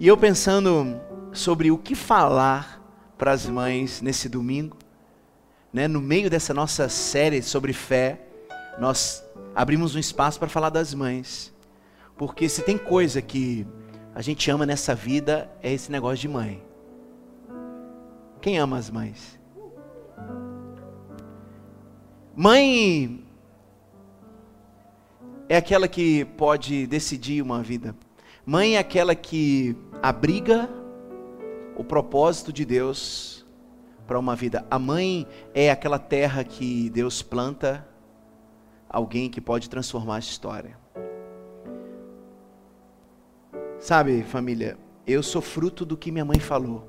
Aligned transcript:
E 0.00 0.08
eu 0.08 0.16
pensando 0.16 0.98
sobre 1.30 1.70
o 1.70 1.76
que 1.76 1.94
falar 1.94 2.82
para 3.18 3.32
as 3.32 3.44
mães 3.44 4.00
nesse 4.00 4.30
domingo, 4.30 4.78
né, 5.70 5.86
no 5.86 6.00
meio 6.00 6.30
dessa 6.30 6.54
nossa 6.54 6.88
série 6.88 7.42
sobre 7.42 7.74
fé, 7.74 8.18
nós 8.78 9.22
abrimos 9.54 9.94
um 9.94 9.98
espaço 9.98 10.38
para 10.38 10.48
falar 10.48 10.70
das 10.70 10.94
mães. 10.94 11.52
Porque 12.16 12.48
se 12.48 12.62
tem 12.62 12.78
coisa 12.78 13.20
que 13.20 13.66
a 14.14 14.22
gente 14.22 14.50
ama 14.50 14.64
nessa 14.64 14.94
vida, 14.94 15.50
é 15.62 15.70
esse 15.70 15.92
negócio 15.92 16.16
de 16.16 16.28
mãe. 16.28 16.62
Quem 18.40 18.58
ama 18.58 18.78
as 18.78 18.88
mães? 18.88 19.38
Mãe 22.34 23.22
é 25.46 25.58
aquela 25.58 25.86
que 25.86 26.24
pode 26.24 26.86
decidir 26.86 27.42
uma 27.42 27.62
vida. 27.62 27.94
Mãe 28.50 28.74
é 28.74 28.78
aquela 28.80 29.14
que 29.14 29.76
abriga 30.02 30.68
o 31.76 31.84
propósito 31.84 32.52
de 32.52 32.64
Deus 32.64 33.46
para 34.08 34.18
uma 34.18 34.34
vida. 34.34 34.66
A 34.68 34.76
mãe 34.76 35.24
é 35.54 35.70
aquela 35.70 36.00
terra 36.00 36.42
que 36.42 36.90
Deus 36.90 37.22
planta 37.22 37.86
alguém 38.88 39.30
que 39.30 39.40
pode 39.40 39.70
transformar 39.70 40.16
a 40.16 40.18
história. 40.18 40.76
Sabe, 43.78 44.24
família, 44.24 44.76
eu 45.06 45.22
sou 45.22 45.40
fruto 45.40 45.84
do 45.84 45.96
que 45.96 46.10
minha 46.10 46.24
mãe 46.24 46.40
falou. 46.40 46.88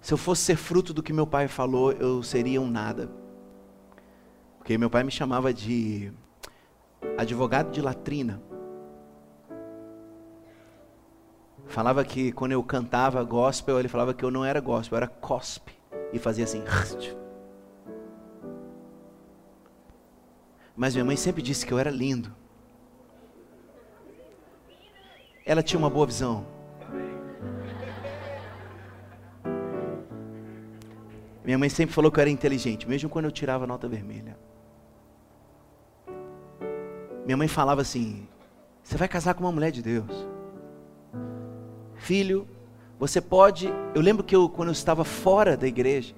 Se 0.00 0.14
eu 0.14 0.18
fosse 0.18 0.42
ser 0.42 0.56
fruto 0.56 0.94
do 0.94 1.02
que 1.02 1.12
meu 1.12 1.26
pai 1.26 1.48
falou, 1.48 1.90
eu 1.90 2.22
seria 2.22 2.60
um 2.60 2.70
nada. 2.70 3.10
Porque 4.58 4.78
meu 4.78 4.88
pai 4.88 5.02
me 5.02 5.10
chamava 5.10 5.52
de 5.52 6.12
advogado 7.18 7.72
de 7.72 7.82
latrina. 7.82 8.40
Falava 11.66 12.04
que 12.04 12.32
quando 12.32 12.52
eu 12.52 12.62
cantava 12.62 13.22
gospel, 13.24 13.78
ele 13.78 13.88
falava 13.88 14.12
que 14.12 14.24
eu 14.24 14.30
não 14.30 14.44
era 14.44 14.60
gospel, 14.60 14.96
eu 14.96 15.02
era 15.02 15.08
cospe. 15.08 15.72
E 16.12 16.18
fazia 16.18 16.44
assim. 16.44 16.62
Mas 20.76 20.94
minha 20.94 21.04
mãe 21.04 21.16
sempre 21.16 21.42
disse 21.42 21.64
que 21.66 21.72
eu 21.72 21.78
era 21.78 21.90
lindo. 21.90 22.34
Ela 25.44 25.62
tinha 25.62 25.78
uma 25.78 25.90
boa 25.90 26.06
visão. 26.06 26.46
Minha 31.44 31.58
mãe 31.58 31.68
sempre 31.68 31.94
falou 31.94 32.10
que 32.10 32.18
eu 32.18 32.22
era 32.22 32.30
inteligente, 32.30 32.88
mesmo 32.88 33.10
quando 33.10 33.24
eu 33.24 33.32
tirava 33.32 33.66
nota 33.66 33.88
vermelha. 33.88 34.38
Minha 37.24 37.36
mãe 37.36 37.48
falava 37.48 37.80
assim: 37.80 38.28
Você 38.82 38.96
vai 38.96 39.08
casar 39.08 39.34
com 39.34 39.44
uma 39.44 39.52
mulher 39.52 39.72
de 39.72 39.82
Deus. 39.82 40.31
Filho, 42.02 42.48
você 42.98 43.20
pode. 43.20 43.72
Eu 43.94 44.02
lembro 44.02 44.24
que 44.24 44.34
eu, 44.34 44.48
quando 44.48 44.70
eu 44.70 44.72
estava 44.72 45.04
fora 45.04 45.56
da 45.56 45.68
igreja, 45.68 46.16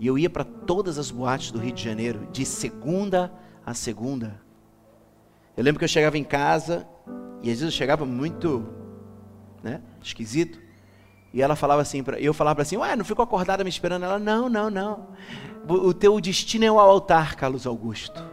e 0.00 0.06
eu 0.06 0.18
ia 0.18 0.30
para 0.30 0.42
todas 0.42 0.98
as 0.98 1.10
boates 1.10 1.50
do 1.50 1.58
Rio 1.58 1.72
de 1.72 1.84
Janeiro, 1.84 2.26
de 2.32 2.46
segunda 2.46 3.30
a 3.64 3.74
segunda. 3.74 4.40
Eu 5.54 5.62
lembro 5.62 5.78
que 5.78 5.84
eu 5.84 5.88
chegava 5.88 6.16
em 6.16 6.24
casa, 6.24 6.88
e 7.42 7.50
às 7.50 7.58
vezes 7.58 7.62
eu 7.64 7.70
chegava 7.70 8.06
muito 8.06 8.66
né, 9.62 9.82
esquisito. 10.02 10.58
E 11.34 11.42
ela 11.42 11.54
falava 11.54 11.82
assim, 11.82 12.02
pra, 12.02 12.18
eu 12.18 12.32
falava 12.32 12.62
assim, 12.62 12.78
ué, 12.78 12.96
não 12.96 13.04
ficou 13.04 13.22
acordada 13.22 13.62
me 13.62 13.68
esperando? 13.68 14.06
Ela, 14.06 14.18
não, 14.18 14.48
não, 14.48 14.70
não. 14.70 15.08
O 15.68 15.92
teu 15.92 16.18
destino 16.22 16.64
é 16.64 16.72
o 16.72 16.78
altar, 16.78 17.36
Carlos 17.36 17.66
Augusto. 17.66 18.24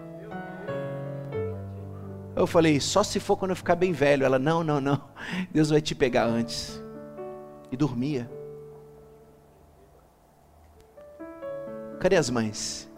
Eu 2.34 2.48
falei, 2.48 2.80
só 2.80 3.04
se 3.04 3.20
for 3.20 3.36
quando 3.36 3.52
eu 3.52 3.58
ficar 3.58 3.76
bem 3.76 3.92
velho. 3.92 4.26
Ela, 4.26 4.40
não, 4.40 4.64
não, 4.64 4.80
não. 4.80 5.02
Deus 5.52 5.70
vai 5.70 5.82
te 5.82 5.94
pegar 5.94 6.26
antes. 6.26 6.85
E 7.76 7.78
dormia. 7.78 8.32
Cadê 12.00 12.16
as 12.16 12.30
mães? 12.30 12.90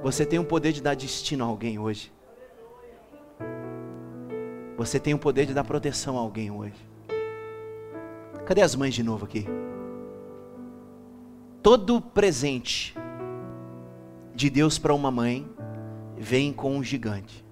Você 0.00 0.24
tem 0.24 0.38
o 0.38 0.44
poder 0.44 0.70
de 0.70 0.80
dar 0.80 0.94
destino 0.94 1.42
a 1.42 1.48
alguém 1.48 1.76
hoje. 1.76 2.12
Você 4.76 5.00
tem 5.00 5.12
o 5.12 5.18
poder 5.18 5.44
de 5.44 5.52
dar 5.52 5.64
proteção 5.64 6.16
a 6.16 6.20
alguém 6.20 6.52
hoje. 6.52 6.88
Cadê 8.44 8.62
as 8.62 8.76
mães 8.76 8.94
de 8.94 9.02
novo 9.02 9.24
aqui? 9.24 9.44
Todo 11.60 12.00
presente 12.00 12.96
de 14.36 14.48
Deus 14.48 14.78
para 14.78 14.94
uma 14.94 15.10
mãe 15.10 15.50
vem 16.16 16.52
com 16.52 16.76
um 16.76 16.84
gigante. 16.84 17.44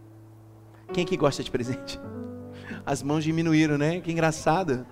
Quem 0.93 1.05
que 1.05 1.17
gosta 1.17 1.43
de 1.43 1.51
presente? 1.51 1.99
As 2.87 3.03
mãos 3.03 3.25
diminuíram, 3.25 3.77
né? 3.77 4.01
Que 4.01 4.13
engraçado. 4.13 4.87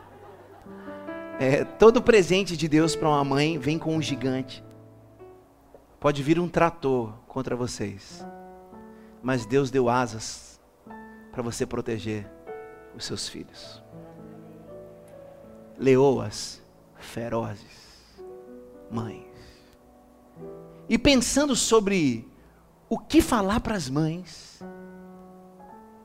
É, 1.42 1.64
todo 1.64 2.00
presente 2.00 2.56
de 2.56 2.68
Deus 2.68 2.94
para 2.94 3.08
uma 3.08 3.24
mãe 3.24 3.58
vem 3.58 3.76
com 3.76 3.96
um 3.96 4.00
gigante. 4.00 4.62
Pode 5.98 6.22
vir 6.22 6.38
um 6.38 6.48
trator 6.48 7.14
contra 7.26 7.56
vocês, 7.56 8.24
mas 9.20 9.44
Deus 9.44 9.68
deu 9.68 9.88
asas 9.88 10.60
para 11.32 11.42
você 11.42 11.66
proteger 11.66 12.30
os 12.96 13.04
seus 13.04 13.28
filhos. 13.28 13.82
Leoas 15.76 16.62
ferozes, 16.94 18.14
mães. 18.88 19.26
E 20.88 20.96
pensando 20.96 21.56
sobre 21.56 22.24
o 22.88 22.96
que 22.96 23.20
falar 23.20 23.58
para 23.58 23.74
as 23.74 23.90
mães, 23.90 24.62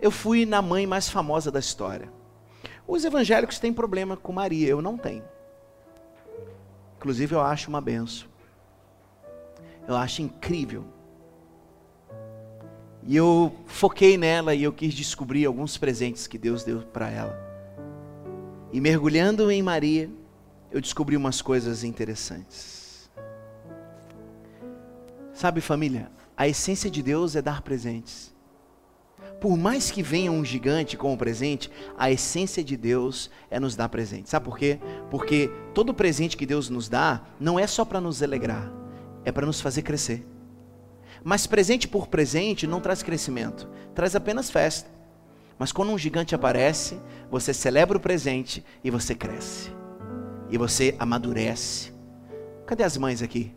eu 0.02 0.10
fui 0.10 0.48
na 0.48 0.64
mãe 0.64 0.88
mais 0.88 1.08
famosa 1.08 1.52
da 1.52 1.60
história. 1.60 2.17
Os 2.88 3.04
evangélicos 3.04 3.60
têm 3.60 3.74
problema 3.74 4.16
com 4.16 4.32
Maria, 4.32 4.68
eu 4.68 4.82
não 4.82 4.98
tenho. 4.98 5.24
Inclusive 6.98 7.36
eu 7.36 7.42
acho 7.42 7.70
uma 7.70 7.82
benção. 7.82 8.28
Eu 9.88 9.96
acho 9.96 10.22
incrível. 10.22 10.86
E 13.04 13.16
eu 13.16 13.54
foquei 13.66 14.18
nela 14.18 14.56
e 14.56 14.64
eu 14.64 14.74
quis 14.74 14.94
descobrir 14.94 15.46
alguns 15.46 15.78
presentes 15.78 16.28
que 16.28 16.38
Deus 16.38 16.64
deu 16.64 16.82
para 16.82 17.10
ela. 17.10 17.38
E 18.72 18.82
mergulhando 18.82 19.50
em 19.50 19.62
Maria, 19.62 20.10
eu 20.72 20.82
descobri 20.82 21.16
umas 21.16 21.42
coisas 21.42 21.84
interessantes. 21.84 23.10
Sabe, 25.34 25.62
família, 25.62 26.12
a 26.36 26.48
essência 26.48 26.90
de 26.90 27.02
Deus 27.02 27.36
é 27.36 27.42
dar 27.42 27.62
presentes. 27.62 28.36
Por 29.40 29.56
mais 29.56 29.92
que 29.92 30.02
venha 30.02 30.32
um 30.32 30.44
gigante 30.44 30.98
com 30.98 31.14
o 31.14 31.18
presente, 31.18 31.72
a 31.98 32.10
essência 32.10 32.64
de 32.64 32.76
Deus 32.76 33.30
é 33.52 33.60
nos 33.60 33.76
dar 33.76 33.90
presente. 33.90 34.30
Sabe 34.30 34.46
por 34.46 34.58
quê? 34.58 34.80
Porque 35.12 35.52
todo 35.74 35.94
presente 35.94 36.36
que 36.36 36.46
Deus 36.46 36.70
nos 36.70 36.90
dá 36.90 37.22
não 37.40 37.60
é 37.60 37.68
só 37.68 37.86
para 37.86 38.02
nos 38.02 38.24
alegrar, 38.24 38.72
é 39.24 39.32
para 39.32 39.46
nos 39.46 39.62
fazer 39.62 39.84
crescer. 39.84 40.26
Mas 41.24 41.46
presente 41.46 41.88
por 41.88 42.08
presente 42.08 42.66
não 42.66 42.80
traz 42.80 43.04
crescimento, 43.04 43.68
traz 43.94 44.16
apenas 44.16 44.50
festa. 44.50 44.90
Mas 45.60 45.72
quando 45.72 45.92
um 45.92 45.98
gigante 45.98 46.36
aparece, 46.36 47.00
você 47.30 47.54
celebra 47.54 47.98
o 47.98 48.02
presente 48.02 48.64
e 48.84 48.90
você 48.90 49.16
cresce. 49.16 49.72
E 50.50 50.58
você 50.58 50.96
amadurece. 51.00 51.92
Cadê 52.66 52.84
as 52.84 52.98
mães 52.98 53.22
aqui? 53.22 53.52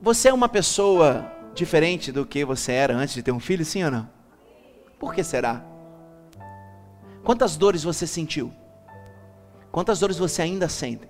Você 0.00 0.28
é 0.28 0.32
uma 0.32 0.48
pessoa 0.48 1.30
diferente 1.54 2.12
do 2.12 2.26
que 2.26 2.44
você 2.44 2.72
era 2.72 2.94
antes 2.94 3.14
de 3.14 3.22
ter 3.22 3.32
um 3.32 3.40
filho, 3.40 3.64
sim 3.64 3.82
ou 3.84 3.90
não? 3.90 4.21
Por 5.02 5.12
que 5.12 5.24
será? 5.24 5.60
Quantas 7.24 7.56
dores 7.56 7.82
você 7.82 8.06
sentiu? 8.06 8.52
Quantas 9.72 9.98
dores 9.98 10.16
você 10.16 10.42
ainda 10.42 10.68
sente? 10.68 11.08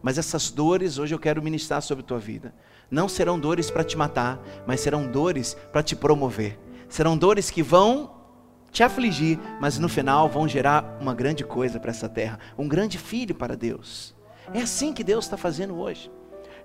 Mas 0.00 0.16
essas 0.16 0.50
dores, 0.50 0.96
hoje 0.96 1.14
eu 1.14 1.18
quero 1.18 1.42
ministrar 1.42 1.82
sobre 1.82 2.02
a 2.02 2.06
tua 2.06 2.18
vida. 2.18 2.54
Não 2.90 3.10
serão 3.10 3.38
dores 3.38 3.70
para 3.70 3.84
te 3.84 3.94
matar, 3.94 4.40
mas 4.66 4.80
serão 4.80 5.06
dores 5.06 5.54
para 5.70 5.82
te 5.82 5.94
promover. 5.94 6.58
Serão 6.88 7.14
dores 7.14 7.50
que 7.50 7.62
vão 7.62 8.14
te 8.70 8.82
afligir, 8.82 9.38
mas 9.60 9.78
no 9.78 9.86
final 9.86 10.30
vão 10.30 10.48
gerar 10.48 10.96
uma 10.98 11.12
grande 11.12 11.44
coisa 11.44 11.78
para 11.78 11.90
essa 11.90 12.08
terra, 12.08 12.38
um 12.56 12.66
grande 12.66 12.96
filho 12.96 13.34
para 13.34 13.54
Deus. 13.54 14.14
É 14.54 14.62
assim 14.62 14.94
que 14.94 15.04
Deus 15.04 15.26
está 15.26 15.36
fazendo 15.36 15.78
hoje. 15.78 16.10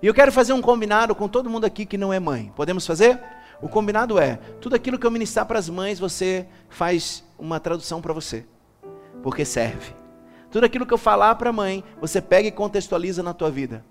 E 0.00 0.06
eu 0.06 0.14
quero 0.14 0.32
fazer 0.32 0.54
um 0.54 0.62
combinado 0.62 1.14
com 1.14 1.28
todo 1.28 1.50
mundo 1.50 1.66
aqui 1.66 1.84
que 1.84 1.98
não 1.98 2.14
é 2.14 2.18
mãe. 2.18 2.50
Podemos 2.56 2.86
fazer? 2.86 3.20
O 3.60 3.68
combinado 3.68 4.18
é: 4.18 4.36
tudo 4.60 4.76
aquilo 4.76 4.98
que 4.98 5.06
eu 5.06 5.10
ministrar 5.10 5.46
para 5.46 5.58
as 5.58 5.68
mães, 5.68 5.98
você 5.98 6.46
faz 6.68 7.24
uma 7.38 7.58
tradução 7.58 8.00
para 8.00 8.12
você, 8.12 8.46
porque 9.22 9.44
serve. 9.44 9.94
Tudo 10.50 10.64
aquilo 10.64 10.86
que 10.86 10.94
eu 10.94 10.98
falar 10.98 11.34
para 11.34 11.50
a 11.50 11.52
mãe, 11.52 11.84
você 12.00 12.20
pega 12.20 12.48
e 12.48 12.52
contextualiza 12.52 13.22
na 13.22 13.34
tua 13.34 13.50
vida. 13.50 13.84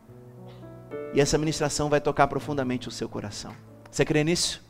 E 1.14 1.22
essa 1.22 1.38
ministração 1.38 1.90
vai 1.90 2.02
tocar 2.02 2.28
profundamente 2.28 2.88
o 2.88 2.92
seu 2.92 3.08
coração. 3.08 3.54
Você 3.90 4.04
crê 4.04 4.24
nisso? 4.24 4.64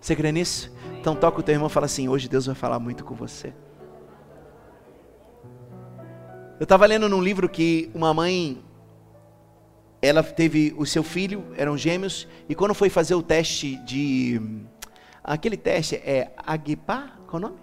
Você 0.00 0.16
crê 0.16 0.32
nisso? 0.32 0.72
Então 1.00 1.14
toca 1.14 1.40
o 1.40 1.42
teu 1.42 1.54
irmão 1.54 1.68
e 1.68 1.70
fala 1.70 1.86
assim: 1.86 2.08
hoje 2.08 2.28
Deus 2.28 2.46
vai 2.46 2.54
falar 2.54 2.78
muito 2.78 3.04
com 3.04 3.14
você. 3.14 3.52
Eu 6.60 6.64
estava 6.64 6.86
lendo 6.86 7.08
num 7.08 7.20
livro 7.20 7.48
que 7.48 7.90
uma 7.92 8.14
mãe 8.14 8.62
ela 10.02 10.22
teve 10.22 10.74
o 10.76 10.84
seu 10.84 11.02
filho, 11.02 11.46
eram 11.56 11.78
gêmeos, 11.78 12.28
e 12.48 12.54
quando 12.54 12.74
foi 12.74 12.90
fazer 12.90 13.14
o 13.14 13.22
teste 13.22 13.76
de. 13.84 14.40
Aquele 15.24 15.56
teste 15.56 15.94
é 15.94 16.32
Agipá? 16.44 17.12
Qual 17.26 17.40
é 17.40 17.46
o 17.46 17.48
nome? 17.48 17.62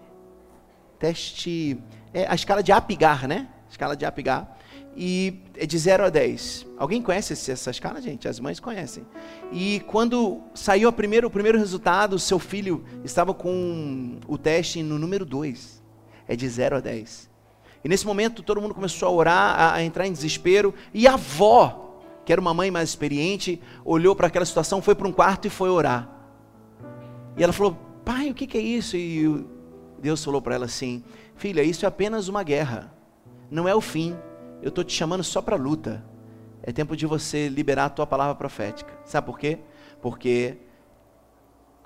teste, 1.00 1.82
é 2.14 2.28
a 2.28 2.36
escala 2.36 2.62
de 2.62 2.72
Apgar, 2.72 3.28
né? 3.28 3.48
Escala 3.70 3.96
de 3.96 4.06
Apgar. 4.06 4.58
E 4.96 5.42
é 5.56 5.66
de 5.66 5.78
0 5.78 6.06
a 6.06 6.10
10. 6.10 6.66
Alguém 6.78 7.02
conhece 7.02 7.34
essa 7.50 7.72
escala, 7.72 8.02
gente? 8.02 8.28
As 8.28 8.40
mães 8.40 8.60
conhecem. 8.60 9.06
E 9.52 9.80
quando 9.88 10.42
saiu 10.54 10.92
primeiro, 10.92 11.28
o 11.28 11.32
primeiro 11.32 11.58
resultado, 11.58 12.20
seu 12.20 12.38
filho 12.38 12.84
estava 13.04 13.34
com 13.34 14.20
o 14.28 14.38
teste 14.38 14.84
no 14.84 15.00
número 15.00 15.24
2. 15.24 15.82
É 16.28 16.36
de 16.36 16.48
0 16.50 16.78
a 16.78 16.80
10. 16.82 17.30
E 17.84 17.88
nesse 17.88 18.06
momento 18.06 18.44
todo 18.44 18.60
mundo 18.60 18.76
começou 18.76 19.08
a 19.08 19.12
orar, 19.12 19.60
a, 19.60 19.74
a 19.76 19.84
entrar 19.84 20.06
em 20.06 20.12
desespero. 20.12 20.74
E 20.94 21.08
a 21.08 21.14
avó, 21.14 21.89
que 22.30 22.34
era 22.34 22.40
uma 22.40 22.54
mãe 22.54 22.70
mais 22.70 22.90
experiente, 22.90 23.60
olhou 23.84 24.16
para 24.16 24.28
aquela 24.28 24.46
situação, 24.46 24.84
foi 24.84 24.94
para 24.94 25.08
um 25.08 25.12
quarto 25.12 25.48
e 25.48 25.50
foi 25.50 25.68
orar. 25.68 26.08
E 27.36 27.44
ela 27.44 27.52
falou: 27.52 27.76
Pai, 28.06 28.30
o 28.30 28.36
que, 28.36 28.56
é 28.56 28.62
isso? 28.62 28.96
E 28.96 29.48
Deus 30.00 30.24
falou 30.24 30.40
para 30.40 30.54
ela 30.54 30.66
assim: 30.66 31.04
Filha, 31.36 31.64
isso 31.64 31.86
é 31.86 31.88
apenas 31.88 32.28
uma 32.28 32.44
guerra, 32.44 32.94
não 33.50 33.68
é 33.68 33.74
o 33.74 33.82
fim. 33.82 34.16
Eu 34.62 34.70
estou 34.70 34.84
te 34.84 34.94
chamando 34.94 35.24
só 35.24 35.42
para 35.42 35.56
luta. 35.56 36.06
É 36.62 36.72
tempo 36.72 36.96
de 36.96 37.08
você 37.08 37.50
liberar 37.50 37.86
a 37.86 37.90
tua 37.90 38.06
palavra 38.06 38.36
profética. 38.36 38.94
Sabe 39.06 39.26
por 39.26 39.40
quê? 39.40 39.58
Porque 40.00 40.58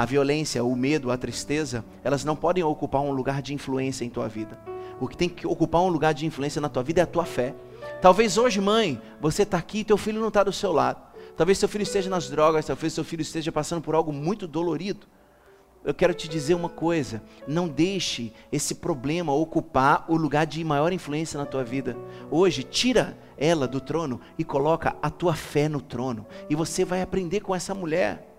a 0.03 0.05
violência, 0.05 0.63
o 0.63 0.75
medo, 0.75 1.11
a 1.11 1.17
tristeza, 1.17 1.83
elas 2.03 2.23
não 2.23 2.35
podem 2.35 2.63
ocupar 2.63 3.01
um 3.01 3.11
lugar 3.11 3.41
de 3.41 3.53
influência 3.53 4.05
em 4.05 4.09
tua 4.09 4.27
vida. 4.27 4.59
O 4.99 5.07
que 5.07 5.17
tem 5.17 5.29
que 5.29 5.47
ocupar 5.47 5.81
um 5.81 5.87
lugar 5.87 6.13
de 6.13 6.25
influência 6.25 6.61
na 6.61 6.69
tua 6.69 6.83
vida 6.83 7.01
é 7.01 7.03
a 7.03 7.07
tua 7.07 7.25
fé. 7.25 7.55
Talvez 8.01 8.37
hoje, 8.37 8.61
mãe, 8.61 9.01
você 9.19 9.43
está 9.43 9.57
aqui 9.57 9.79
e 9.79 9.83
teu 9.83 9.97
filho 9.97 10.19
não 10.19 10.27
está 10.27 10.43
do 10.43 10.53
seu 10.53 10.71
lado. 10.71 11.01
Talvez 11.35 11.57
seu 11.57 11.67
filho 11.67 11.83
esteja 11.83 12.09
nas 12.09 12.29
drogas, 12.29 12.65
talvez 12.65 12.93
seu 12.93 13.03
filho 13.03 13.21
esteja 13.21 13.51
passando 13.51 13.81
por 13.81 13.95
algo 13.95 14.13
muito 14.13 14.47
dolorido 14.47 15.07
eu 15.83 15.93
quero 15.93 16.13
te 16.13 16.27
dizer 16.27 16.53
uma 16.53 16.69
coisa: 16.69 17.21
não 17.47 17.67
deixe 17.67 18.31
esse 18.51 18.75
problema 18.75 19.33
ocupar 19.33 20.05
o 20.07 20.15
lugar 20.15 20.45
de 20.45 20.63
maior 20.63 20.93
influência 20.93 21.37
na 21.37 21.45
tua 21.45 21.63
vida. 21.63 21.97
Hoje, 22.31 22.63
tira 22.63 23.17
ela 23.37 23.67
do 23.67 23.81
trono 23.81 24.21
e 24.37 24.43
coloca 24.43 24.95
a 25.01 25.09
tua 25.09 25.33
fé 25.33 25.67
no 25.67 25.81
trono. 25.81 26.25
E 26.49 26.55
você 26.55 26.85
vai 26.85 27.01
aprender 27.01 27.41
com 27.41 27.53
essa 27.53 27.75
mulher 27.75 28.32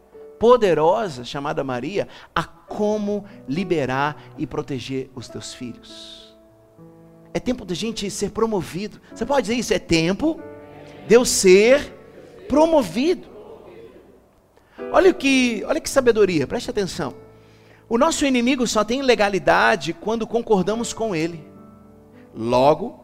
poderosa 0.44 1.24
chamada 1.24 1.64
Maria 1.64 2.06
a 2.34 2.44
como 2.44 3.24
liberar 3.48 4.22
e 4.36 4.46
proteger 4.46 5.10
os 5.14 5.26
teus 5.26 5.54
filhos. 5.54 6.36
É 7.32 7.40
tempo 7.40 7.64
da 7.64 7.74
gente 7.74 8.10
ser 8.10 8.30
promovido. 8.30 9.00
Você 9.14 9.24
pode 9.24 9.46
dizer 9.46 9.54
isso? 9.54 9.72
É 9.72 9.78
tempo 9.78 10.38
de 11.08 11.14
eu 11.14 11.24
ser 11.24 11.80
promovido. 12.46 13.26
Olha 14.92 15.14
que, 15.14 15.64
olha 15.66 15.80
que 15.80 15.88
sabedoria, 15.88 16.46
preste 16.46 16.68
atenção. 16.68 17.14
O 17.88 17.96
nosso 17.96 18.26
inimigo 18.26 18.66
só 18.66 18.84
tem 18.84 19.00
legalidade 19.00 19.94
quando 19.94 20.26
concordamos 20.26 20.92
com 20.92 21.16
ele. 21.16 21.42
Logo, 22.34 23.02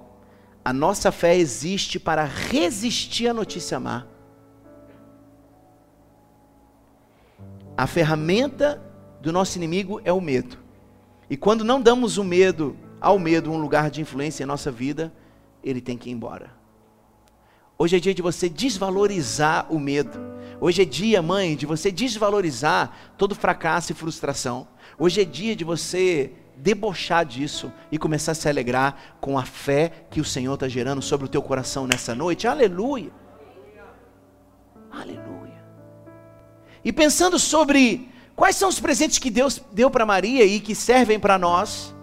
a 0.63 0.75
nossa 0.75 1.11
fé 1.11 1.39
existe 1.39 1.99
para 1.99 2.23
resistir 2.23 3.29
à 3.29 3.33
notícia 3.33 3.81
má. 3.81 4.05
A 7.81 7.87
ferramenta 7.87 8.79
do 9.23 9.33
nosso 9.33 9.57
inimigo 9.57 10.03
é 10.05 10.13
o 10.13 10.21
medo. 10.21 10.59
E 11.31 11.35
quando 11.35 11.65
não 11.65 11.81
damos 11.81 12.19
o 12.19 12.23
medo 12.23 12.77
ao 13.01 13.19
medo 13.19 13.51
um 13.51 13.57
lugar 13.57 13.91
de 13.91 14.03
influência 14.03 14.43
em 14.43 14.47
nossa 14.47 14.71
vida, 14.71 15.11
ele 15.65 15.81
tem 15.81 15.97
que 15.97 16.11
ir 16.11 16.13
embora. 16.13 16.51
Hoje 17.79 17.97
é 17.97 17.99
dia 17.99 18.13
de 18.13 18.21
você 18.21 18.51
desvalorizar 18.51 19.73
o 19.73 19.81
medo. 19.81 20.21
Hoje 20.61 20.83
é 20.83 20.85
dia, 20.85 21.23
mãe, 21.23 21.57
de 21.57 21.65
você 21.65 21.91
desvalorizar 21.91 23.15
todo 23.17 23.35
fracasso 23.35 23.93
e 23.93 23.95
frustração. 23.95 24.69
Hoje 24.99 25.23
é 25.23 25.25
dia 25.25 25.57
de 25.57 25.65
você 25.65 26.35
debochar 26.59 27.25
disso 27.25 27.73
e 27.91 27.97
começar 27.97 28.33
a 28.33 28.35
se 28.35 28.47
alegrar 28.47 29.17
com 29.23 29.39
a 29.39 29.47
fé 29.47 30.05
que 30.11 30.21
o 30.21 30.25
Senhor 30.25 30.53
está 30.53 30.69
gerando 30.69 31.01
sobre 31.01 31.25
o 31.25 31.31
teu 31.31 31.41
coração 31.41 31.87
nessa 31.87 32.15
noite. 32.15 32.47
Aleluia! 32.47 33.11
Aleluia! 34.93 35.40
E 36.85 36.93
pensando 36.93 37.39
sobre 37.39 38.09
quais 38.35 38.57
são 38.57 38.69
os 38.69 38.81
presentes 38.81 39.19
que 39.19 39.31
Deus 39.31 39.61
deu 39.73 39.91
para 39.91 40.07
Maria 40.07 40.45
e 40.45 40.61
que 40.61 40.75
servem 40.75 41.21
para 41.21 41.39
nós, 41.39 41.95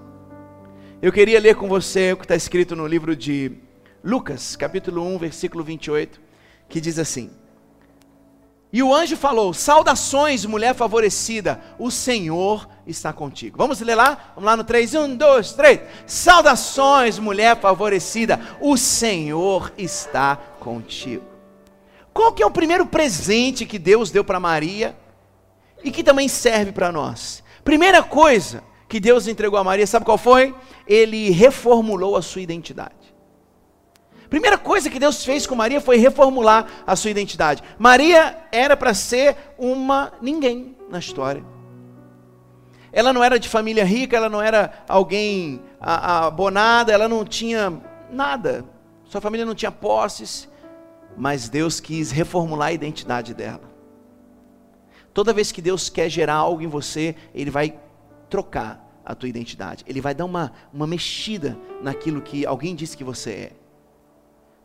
eu 1.01 1.11
queria 1.11 1.39
ler 1.39 1.55
com 1.55 1.67
você 1.67 2.13
o 2.13 2.17
que 2.17 2.25
está 2.25 2.35
escrito 2.35 2.75
no 2.75 2.85
livro 2.85 3.15
de 3.15 3.51
Lucas, 4.03 4.55
capítulo 4.55 5.03
1, 5.15 5.17
versículo 5.17 5.63
28, 5.63 6.21
que 6.69 6.79
diz 6.79 6.99
assim: 6.99 7.31
E 8.71 8.83
o 8.83 8.93
anjo 8.93 9.17
falou: 9.17 9.51
Saudações, 9.53 10.45
mulher 10.45 10.75
favorecida, 10.75 11.59
o 11.79 11.89
Senhor 11.89 12.69
está 12.85 13.11
contigo. 13.11 13.57
Vamos 13.57 13.79
ler 13.81 13.95
lá? 13.95 14.31
Vamos 14.35 14.45
lá 14.45 14.57
no 14.57 14.63
3, 14.63 14.93
1, 14.93 15.15
2, 15.17 15.53
3. 15.53 15.81
Saudações, 16.05 17.17
mulher 17.17 17.59
favorecida, 17.59 18.39
o 18.61 18.77
Senhor 18.77 19.73
está 19.77 20.35
contigo. 20.59 21.36
Qual 22.17 22.31
que 22.33 22.41
é 22.41 22.45
o 22.47 22.49
primeiro 22.49 22.83
presente 22.83 23.63
que 23.63 23.77
Deus 23.77 24.09
deu 24.09 24.23
para 24.23 24.39
Maria 24.39 24.97
e 25.83 25.91
que 25.91 26.03
também 26.03 26.27
serve 26.27 26.71
para 26.71 26.91
nós? 26.91 27.43
Primeira 27.63 28.01
coisa 28.01 28.63
que 28.89 28.99
Deus 28.99 29.27
entregou 29.27 29.59
a 29.59 29.63
Maria, 29.63 29.85
sabe 29.85 30.03
qual 30.03 30.17
foi? 30.17 30.55
Ele 30.87 31.29
reformulou 31.29 32.17
a 32.17 32.23
sua 32.23 32.41
identidade. 32.41 33.13
Primeira 34.31 34.57
coisa 34.57 34.89
que 34.89 34.97
Deus 34.97 35.23
fez 35.23 35.45
com 35.45 35.53
Maria 35.53 35.79
foi 35.79 35.97
reformular 35.97 36.65
a 36.87 36.95
sua 36.95 37.11
identidade. 37.11 37.61
Maria 37.77 38.35
era 38.51 38.75
para 38.75 38.95
ser 38.95 39.37
uma 39.55 40.11
ninguém 40.19 40.75
na 40.89 40.97
história. 40.97 41.45
Ela 42.91 43.13
não 43.13 43.23
era 43.23 43.37
de 43.37 43.47
família 43.47 43.85
rica, 43.85 44.17
ela 44.17 44.27
não 44.27 44.41
era 44.41 44.73
alguém 44.89 45.61
abonada, 45.79 46.91
ela 46.91 47.07
não 47.07 47.23
tinha 47.23 47.79
nada. 48.09 48.65
Sua 49.05 49.21
família 49.21 49.45
não 49.45 49.53
tinha 49.53 49.71
posses, 49.71 50.49
mas 51.17 51.49
Deus 51.49 51.79
quis 51.79 52.11
reformular 52.11 52.69
a 52.69 52.73
identidade 52.73 53.33
dela. 53.33 53.75
Toda 55.13 55.33
vez 55.33 55.51
que 55.51 55.61
Deus 55.61 55.89
quer 55.89 56.09
gerar 56.09 56.35
algo 56.35 56.61
em 56.61 56.67
você, 56.67 57.15
Ele 57.33 57.49
vai 57.49 57.79
trocar 58.29 58.87
a 59.03 59.15
tua 59.15 59.27
identidade. 59.27 59.83
Ele 59.87 59.99
vai 59.99 60.13
dar 60.13 60.25
uma, 60.25 60.51
uma 60.71 60.85
mexida 60.85 61.57
naquilo 61.81 62.21
que 62.21 62.45
alguém 62.45 62.75
disse 62.75 62.95
que 62.95 63.03
você 63.03 63.31
é. 63.31 63.51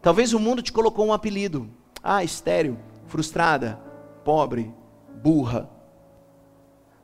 Talvez 0.03 0.35
o 0.35 0.39
mundo 0.39 0.61
te 0.61 0.73
colocou 0.73 1.07
um 1.07 1.13
apelido. 1.13 1.71
Ah, 2.03 2.23
estéreo, 2.23 2.79
frustrada, 3.07 3.81
pobre, 4.25 4.75
burra. 5.23 5.71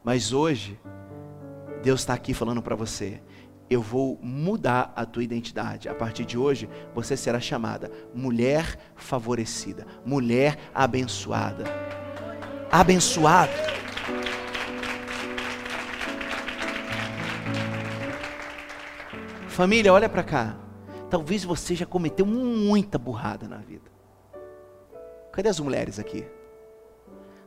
Mas 0.04 0.32
hoje, 0.32 0.78
Deus 1.82 2.00
está 2.00 2.14
aqui 2.14 2.34
falando 2.34 2.60
para 2.60 2.74
você: 2.74 3.22
eu 3.70 3.82
vou 3.82 4.18
mudar 4.22 4.92
a 4.96 5.04
tua 5.04 5.22
identidade. 5.22 5.88
A 5.88 5.94
partir 5.94 6.24
de 6.24 6.38
hoje, 6.38 6.68
você 6.94 7.16
será 7.16 7.40
chamada 7.40 7.90
mulher 8.14 8.78
favorecida, 8.96 9.86
mulher 10.04 10.58
abençoada. 10.74 11.64
Abençoado. 12.70 13.52
Família, 19.48 19.92
olha 19.92 20.08
para 20.08 20.22
cá. 20.22 20.56
Talvez 21.10 21.44
você 21.44 21.74
já 21.74 21.84
cometeu 21.84 22.24
muita 22.24 22.98
burrada 22.98 23.48
na 23.48 23.56
vida. 23.56 23.90
Cadê 25.32 25.48
as 25.48 25.58
mulheres 25.58 25.98
aqui? 25.98 26.26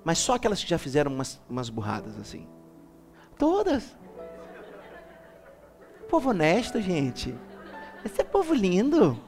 Mas 0.04 0.18
só 0.18 0.36
aquelas 0.36 0.64
que 0.64 0.70
já 0.70 0.78
fizeram 0.78 1.12
umas, 1.14 1.40
umas 1.50 1.70
burradas 1.70 2.18
assim. 2.20 2.48
Todas. 3.38 3.96
Povo 6.12 6.30
honesto, 6.30 6.80
gente. 6.80 7.34
Esse 8.06 8.22
é 8.22 8.24
povo 8.24 8.54
lindo. 8.54 9.20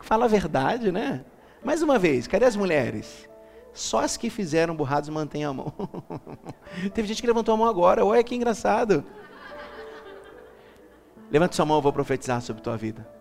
Fala 0.00 0.24
a 0.24 0.28
verdade, 0.28 0.90
né? 0.90 1.22
Mais 1.62 1.82
uma 1.82 1.98
vez, 1.98 2.26
cadê 2.26 2.46
as 2.46 2.56
mulheres? 2.56 3.28
Só 3.74 3.98
as 3.98 4.16
que 4.16 4.30
fizeram 4.30 4.74
burrados 4.74 5.10
mantêm 5.10 5.44
a 5.44 5.52
mão. 5.52 5.74
Teve 6.94 7.08
gente 7.08 7.20
que 7.20 7.26
levantou 7.26 7.52
a 7.52 7.58
mão 7.58 7.66
agora. 7.66 8.06
Olha 8.06 8.24
que 8.24 8.34
engraçado. 8.34 9.04
Levante 11.30 11.56
sua 11.56 11.66
mão, 11.66 11.76
eu 11.76 11.82
vou 11.82 11.92
profetizar 11.92 12.40
sobre 12.40 12.62
tua 12.62 12.78
vida 12.78 13.16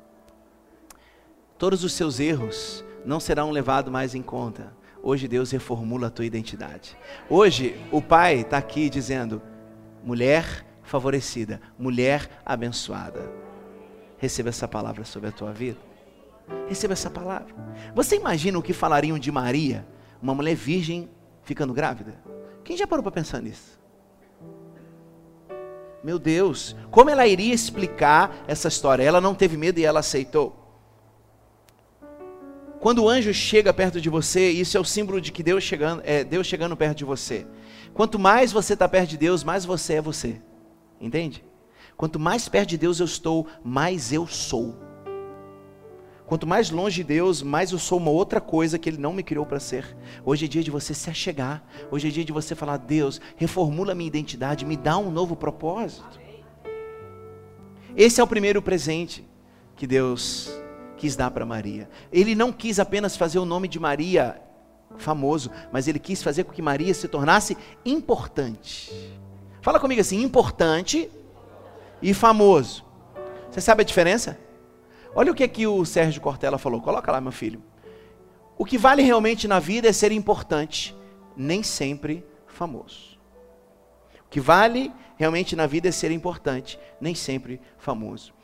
todos 1.57 1.83
os 1.83 1.93
seus 1.93 2.19
erros 2.19 2.83
não 3.05 3.19
serão 3.19 3.51
levados 3.51 3.91
mais 3.91 4.15
em 4.15 4.21
conta. 4.21 4.73
Hoje 5.01 5.27
Deus 5.27 5.51
reformula 5.51 6.07
a 6.07 6.09
tua 6.09 6.25
identidade. 6.25 6.97
Hoje 7.29 7.79
o 7.91 8.01
Pai 8.01 8.41
está 8.41 8.57
aqui 8.57 8.89
dizendo: 8.89 9.41
mulher 10.03 10.64
favorecida, 10.85 11.59
mulher 11.77 12.29
abençoada. 12.45 13.29
Receba 14.17 14.49
essa 14.49 14.67
palavra 14.67 15.03
sobre 15.03 15.29
a 15.29 15.31
tua 15.31 15.51
vida. 15.51 15.79
Receba 16.67 16.93
essa 16.93 17.09
palavra. 17.09 17.53
Você 17.93 18.15
imagina 18.15 18.57
o 18.57 18.63
que 18.63 18.73
falariam 18.73 19.19
de 19.19 19.31
Maria, 19.31 19.85
uma 20.21 20.33
mulher 20.33 20.55
virgem 20.55 21.09
ficando 21.43 21.73
grávida? 21.73 22.15
Quem 22.63 22.77
já 22.77 22.87
parou 22.87 23.03
para 23.03 23.11
pensar 23.11 23.41
nisso? 23.41 23.79
Meu 26.03 26.19
Deus, 26.19 26.75
como 26.91 27.09
ela 27.09 27.25
iria 27.25 27.53
explicar 27.53 28.43
essa 28.47 28.67
história? 28.67 29.03
Ela 29.03 29.19
não 29.19 29.33
teve 29.33 29.57
medo 29.57 29.79
e 29.79 29.85
ela 29.85 30.01
aceitou. 30.01 30.61
Quando 32.79 33.03
o 33.03 33.09
anjo 33.09 33.33
chega 33.33 33.73
perto 33.73 33.99
de 33.99 34.07
você, 34.09 34.51
isso 34.51 34.77
é 34.77 34.79
o 34.79 34.85
símbolo 34.85 35.19
de 35.19 35.31
que 35.31 35.41
Deus 35.41 35.63
chegando, 35.63 36.03
é 36.05 36.23
Deus 36.23 36.45
chegando 36.45 36.77
perto 36.77 36.99
de 36.99 37.05
você. 37.05 37.47
Quanto 37.95 38.19
mais 38.19 38.51
você 38.51 38.73
está 38.73 38.87
perto 38.87 39.09
de 39.09 39.17
Deus, 39.17 39.43
mais 39.43 39.65
você 39.65 39.95
é 39.95 40.01
você. 40.01 40.39
Entende? 40.99 41.43
Quanto 41.97 42.19
mais 42.19 42.49
perto 42.49 42.69
de 42.69 42.77
Deus 42.77 42.99
eu 42.99 43.05
estou, 43.05 43.47
mais 43.63 44.11
eu 44.11 44.27
sou. 44.27 44.75
Quanto 46.25 46.47
mais 46.47 46.71
longe 46.71 46.97
de 46.97 47.03
Deus, 47.03 47.43
mais 47.43 47.71
eu 47.71 47.77
sou 47.77 47.99
uma 47.99 48.09
outra 48.09 48.41
coisa 48.41 48.79
que 48.79 48.89
Ele 48.89 48.97
não 48.97 49.13
me 49.13 49.21
criou 49.21 49.45
para 49.45 49.59
ser. 49.59 49.95
Hoje 50.25 50.45
é 50.45 50.47
dia 50.47 50.63
de 50.63 50.71
você 50.71 50.93
se 50.93 51.09
achegar. 51.09 51.63
Hoje 51.91 52.07
é 52.07 52.11
dia 52.11 52.25
de 52.25 52.33
você 52.33 52.55
falar: 52.55 52.77
Deus, 52.77 53.21
reformula 53.35 53.93
minha 53.93 54.07
identidade, 54.07 54.65
me 54.65 54.75
dá 54.75 54.97
um 54.97 55.11
novo 55.11 55.35
propósito. 55.35 56.19
Esse 57.95 58.19
é 58.19 58.23
o 58.23 58.27
primeiro 58.27 58.61
presente 58.61 59.25
que 59.75 59.85
Deus 59.85 60.51
quis 60.97 61.15
dar 61.15 61.29
para 61.29 61.45
Maria. 61.45 61.87
Ele 62.11 62.33
não 62.33 62.51
quis 62.51 62.79
apenas 62.79 63.15
fazer 63.15 63.37
o 63.37 63.45
nome 63.45 63.67
de 63.67 63.79
Maria 63.79 64.41
famoso, 64.97 65.51
mas 65.71 65.87
ele 65.87 65.99
quis 65.99 66.23
fazer 66.23 66.43
com 66.43 66.53
que 66.53 66.61
Maria 66.61 66.93
se 66.93 67.07
tornasse 67.07 67.55
importante. 67.85 68.91
Fala 69.65 69.79
comigo 69.79 69.99
assim: 69.99 70.21
importante 70.21 71.09
e 71.99 72.13
famoso. 72.13 72.85
Você 73.49 73.59
sabe 73.59 73.81
a 73.81 73.83
diferença? 73.83 74.37
Olha 75.15 75.31
o 75.31 75.33
que 75.33 75.43
aqui 75.43 75.65
o 75.65 75.83
Sérgio 75.83 76.21
Cortella 76.21 76.59
falou. 76.59 76.79
Coloca 76.79 77.11
lá, 77.11 77.19
meu 77.19 77.31
filho. 77.31 77.63
O 78.59 78.63
que 78.63 78.77
vale 78.77 79.01
realmente 79.01 79.47
na 79.47 79.57
vida 79.57 79.87
é 79.87 79.91
ser 79.91 80.11
importante, 80.11 80.95
nem 81.35 81.63
sempre 81.63 82.23
famoso. 82.45 83.17
O 84.27 84.29
que 84.29 84.39
vale 84.39 84.93
realmente 85.17 85.55
na 85.55 85.65
vida 85.65 85.89
é 85.89 85.91
ser 85.91 86.11
importante, 86.11 86.79
nem 87.01 87.15
sempre 87.15 87.59
famoso. 87.79 88.35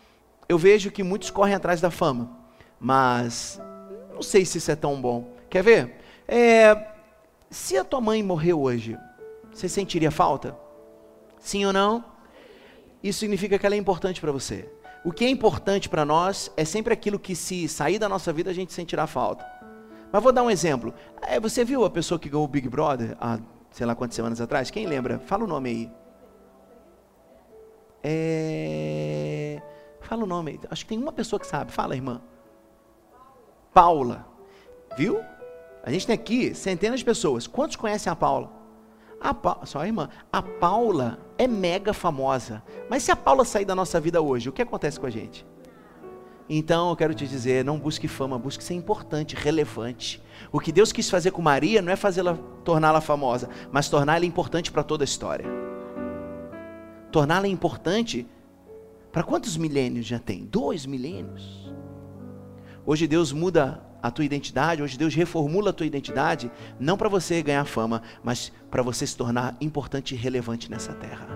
Eu 0.49 0.57
vejo 0.57 0.89
que 0.89 1.03
muitos 1.03 1.29
correm 1.29 1.53
atrás 1.53 1.79
da 1.79 1.91
fama, 1.91 2.35
mas 2.79 3.61
não 4.11 4.23
sei 4.23 4.43
se 4.43 4.57
isso 4.57 4.71
é 4.71 4.75
tão 4.75 4.99
bom. 4.99 5.35
Quer 5.51 5.61
ver? 5.61 5.97
É, 6.27 6.93
se 7.47 7.77
a 7.77 7.83
tua 7.83 8.01
mãe 8.01 8.23
morreu 8.23 8.59
hoje, 8.59 8.97
você 9.53 9.69
sentiria 9.69 10.09
falta? 10.09 10.57
Sim 11.41 11.65
ou 11.65 11.73
não? 11.73 12.05
Isso 13.03 13.19
significa 13.19 13.59
que 13.59 13.65
ela 13.65 13.75
é 13.75 13.77
importante 13.77 14.21
para 14.21 14.31
você. 14.31 14.71
O 15.03 15.11
que 15.11 15.25
é 15.25 15.29
importante 15.29 15.89
para 15.89 16.05
nós 16.05 16.49
é 16.55 16.63
sempre 16.63 16.93
aquilo 16.93 17.19
que, 17.19 17.35
se 17.35 17.67
sair 17.67 17.99
da 17.99 18.07
nossa 18.07 18.31
vida, 18.31 18.51
a 18.51 18.53
gente 18.53 18.71
sentirá 18.71 19.05
falta. 19.07 19.45
Mas 20.11 20.23
vou 20.23 20.31
dar 20.31 20.43
um 20.43 20.49
exemplo. 20.49 20.93
É, 21.21 21.39
você 21.39 21.65
viu 21.65 21.83
a 21.83 21.89
pessoa 21.89 22.19
que 22.19 22.29
ganhou 22.29 22.45
o 22.45 22.47
Big 22.47 22.69
Brother 22.69 23.17
há 23.19 23.39
sei 23.71 23.85
lá 23.85 23.95
quantas 23.95 24.15
semanas 24.15 24.39
atrás? 24.39 24.69
Quem 24.69 24.85
lembra? 24.85 25.19
Fala 25.19 25.45
o 25.45 25.47
nome 25.47 25.69
aí. 25.69 25.91
É... 28.03 29.61
Fala 30.01 30.23
o 30.23 30.27
nome. 30.27 30.59
Acho 30.69 30.83
que 30.83 30.89
tem 30.89 30.99
uma 30.99 31.11
pessoa 31.11 31.39
que 31.39 31.47
sabe. 31.47 31.71
Fala, 31.71 31.95
irmã. 31.95 32.21
Paula. 33.73 34.27
Viu? 34.97 35.19
A 35.83 35.89
gente 35.89 36.05
tem 36.05 36.13
aqui 36.13 36.53
centenas 36.53 36.99
de 36.99 37.05
pessoas. 37.05 37.47
Quantos 37.47 37.75
conhecem 37.75 38.11
a 38.11 38.15
Paula? 38.15 38.60
A 39.21 39.33
pa... 39.33 39.59
Só 39.65 39.79
a 39.79 39.87
irmã. 39.87 40.09
A 40.31 40.41
Paula 40.41 41.19
é 41.37 41.47
mega 41.47 41.93
famosa. 41.93 42.63
Mas 42.89 43.03
se 43.03 43.11
a 43.11 43.15
Paula 43.15 43.45
sair 43.45 43.65
da 43.65 43.75
nossa 43.75 43.99
vida 43.99 44.21
hoje, 44.21 44.49
o 44.49 44.51
que 44.51 44.61
acontece 44.61 44.99
com 44.99 45.05
a 45.05 45.09
gente? 45.11 45.45
Então 46.49 46.89
eu 46.89 46.95
quero 46.97 47.13
te 47.13 47.25
dizer, 47.25 47.63
não 47.63 47.79
busque 47.79 48.07
fama, 48.07 48.37
busque 48.37 48.63
ser 48.63 48.73
importante, 48.73 49.35
relevante. 49.35 50.21
O 50.51 50.59
que 50.59 50.71
Deus 50.71 50.91
quis 50.91 51.09
fazer 51.09 51.31
com 51.31 51.41
Maria 51.41 51.81
não 51.81 51.93
é 51.93 51.95
fazê-la 51.95 52.37
torná-la 52.65 52.99
famosa, 52.99 53.47
mas 53.71 53.87
torná-la 53.87 54.25
importante 54.25 54.71
para 54.71 54.83
toda 54.83 55.03
a 55.03 55.05
história. 55.05 55.45
Torná-la 57.09 57.47
importante 57.47 58.27
para 59.11 59.23
quantos 59.23 59.55
milênios 59.55 60.05
já 60.05 60.19
tem? 60.19 60.43
Dois 60.45 60.85
milênios. 60.85 61.71
Hoje 62.85 63.07
Deus 63.07 63.31
muda 63.31 63.81
a 64.01 64.09
tua 64.09 64.25
identidade, 64.25 64.81
hoje 64.81 64.97
Deus 64.97 65.13
reformula 65.13 65.69
a 65.69 65.73
tua 65.73 65.85
identidade, 65.85 66.51
não 66.79 66.97
para 66.97 67.09
você 67.09 67.41
ganhar 67.41 67.65
fama, 67.65 68.01
mas 68.23 68.51
para 68.69 68.81
você 68.81 69.05
se 69.05 69.15
tornar 69.15 69.55
importante 69.61 70.15
e 70.15 70.17
relevante 70.17 70.69
nessa 70.69 70.93
terra. 70.93 71.27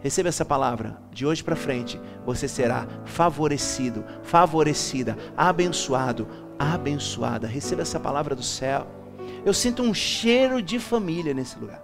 Receba 0.00 0.28
essa 0.28 0.44
palavra. 0.44 0.98
De 1.10 1.26
hoje 1.26 1.42
para 1.42 1.56
frente, 1.56 2.00
você 2.24 2.46
será 2.46 2.86
favorecido, 3.04 4.04
favorecida, 4.22 5.16
abençoado, 5.36 6.28
abençoada. 6.58 7.46
Receba 7.46 7.82
essa 7.82 7.98
palavra 7.98 8.34
do 8.34 8.42
céu. 8.42 8.86
Eu 9.44 9.52
sinto 9.52 9.82
um 9.82 9.92
cheiro 9.92 10.62
de 10.62 10.78
família 10.78 11.34
nesse 11.34 11.58
lugar. 11.58 11.82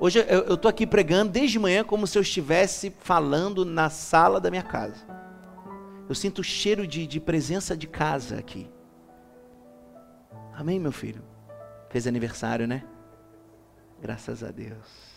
Hoje 0.00 0.24
eu 0.28 0.54
estou 0.54 0.68
aqui 0.68 0.86
pregando 0.86 1.32
desde 1.32 1.58
manhã 1.58 1.82
como 1.82 2.06
se 2.06 2.16
eu 2.16 2.22
estivesse 2.22 2.92
falando 3.00 3.64
na 3.64 3.90
sala 3.90 4.40
da 4.40 4.50
minha 4.50 4.62
casa. 4.62 5.17
Eu 6.08 6.14
sinto 6.14 6.40
o 6.40 6.44
cheiro 6.44 6.86
de, 6.86 7.06
de 7.06 7.20
presença 7.20 7.76
de 7.76 7.86
casa 7.86 8.38
aqui. 8.38 8.68
Amém, 10.54 10.80
meu 10.80 10.90
filho? 10.90 11.22
Fez 11.90 12.06
aniversário, 12.06 12.66
né? 12.66 12.84
Graças 14.00 14.42
a 14.42 14.50
Deus. 14.50 15.08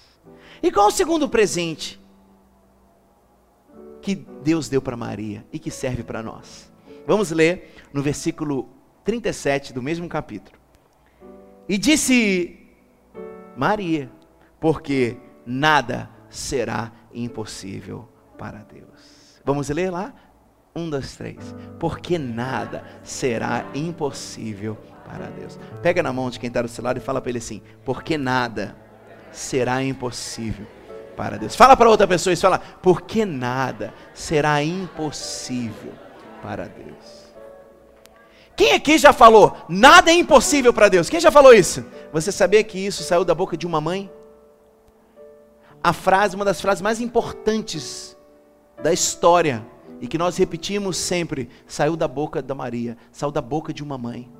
E 0.61 0.71
qual 0.71 0.87
o 0.87 0.91
segundo 0.91 1.29
presente 1.29 1.99
que 4.01 4.15
Deus 4.15 4.67
deu 4.67 4.81
para 4.81 4.97
Maria 4.97 5.45
e 5.51 5.57
que 5.57 5.71
serve 5.71 6.03
para 6.03 6.21
nós? 6.21 6.71
Vamos 7.07 7.31
ler 7.31 7.73
no 7.93 8.01
versículo 8.01 8.69
37 9.03 9.73
do 9.73 9.81
mesmo 9.81 10.07
capítulo. 10.09 10.57
E 11.67 11.77
disse 11.77 12.59
Maria, 13.55 14.11
porque 14.59 15.17
nada 15.45 16.09
será 16.29 16.91
impossível 17.13 18.07
para 18.37 18.59
Deus. 18.59 19.41
Vamos 19.43 19.69
ler 19.69 19.89
lá? 19.89 20.13
Um, 20.75 20.89
dois, 20.89 21.15
três. 21.15 21.55
Porque 21.79 22.17
nada 22.17 22.83
será 23.03 23.65
impossível 23.73 24.77
para 25.05 25.25
Deus. 25.25 25.59
Pega 25.81 26.01
na 26.01 26.13
mão 26.13 26.29
de 26.29 26.39
quem 26.39 26.47
está 26.47 26.61
do 26.61 26.67
seu 26.67 26.83
lado 26.83 26.97
e 26.97 27.01
fala 27.01 27.19
para 27.19 27.29
ele 27.29 27.39
assim: 27.39 27.61
Porque 27.83 28.17
nada 28.17 28.75
será 29.31 29.83
impossível 29.83 30.65
para 31.15 31.37
Deus. 31.37 31.55
Fala 31.55 31.75
para 31.75 31.89
outra 31.89 32.07
pessoa 32.07 32.33
e 32.33 32.37
fala: 32.37 32.59
Porque 32.81 33.25
nada 33.25 33.93
será 34.13 34.63
impossível 34.63 35.93
para 36.41 36.67
Deus. 36.67 37.21
Quem 38.55 38.73
aqui 38.73 38.97
já 38.97 39.11
falou? 39.11 39.57
Nada 39.67 40.11
é 40.11 40.13
impossível 40.13 40.73
para 40.73 40.87
Deus. 40.87 41.09
Quem 41.09 41.19
já 41.19 41.31
falou 41.31 41.53
isso? 41.53 41.85
Você 42.13 42.31
sabia 42.31 42.63
que 42.63 42.79
isso 42.79 43.03
saiu 43.03 43.25
da 43.25 43.33
boca 43.33 43.57
de 43.57 43.65
uma 43.65 43.81
mãe? 43.81 44.11
A 45.83 45.91
frase, 45.93 46.35
uma 46.35 46.45
das 46.45 46.61
frases 46.61 46.81
mais 46.81 47.01
importantes 47.01 48.15
da 48.83 48.93
história 48.93 49.65
e 49.99 50.07
que 50.07 50.17
nós 50.17 50.37
repetimos 50.37 50.97
sempre, 50.97 51.49
saiu 51.67 51.95
da 51.95 52.07
boca 52.07 52.41
da 52.41 52.55
Maria, 52.55 52.97
saiu 53.11 53.31
da 53.31 53.41
boca 53.41 53.73
de 53.73 53.83
uma 53.83 53.97
mãe, 53.97 54.31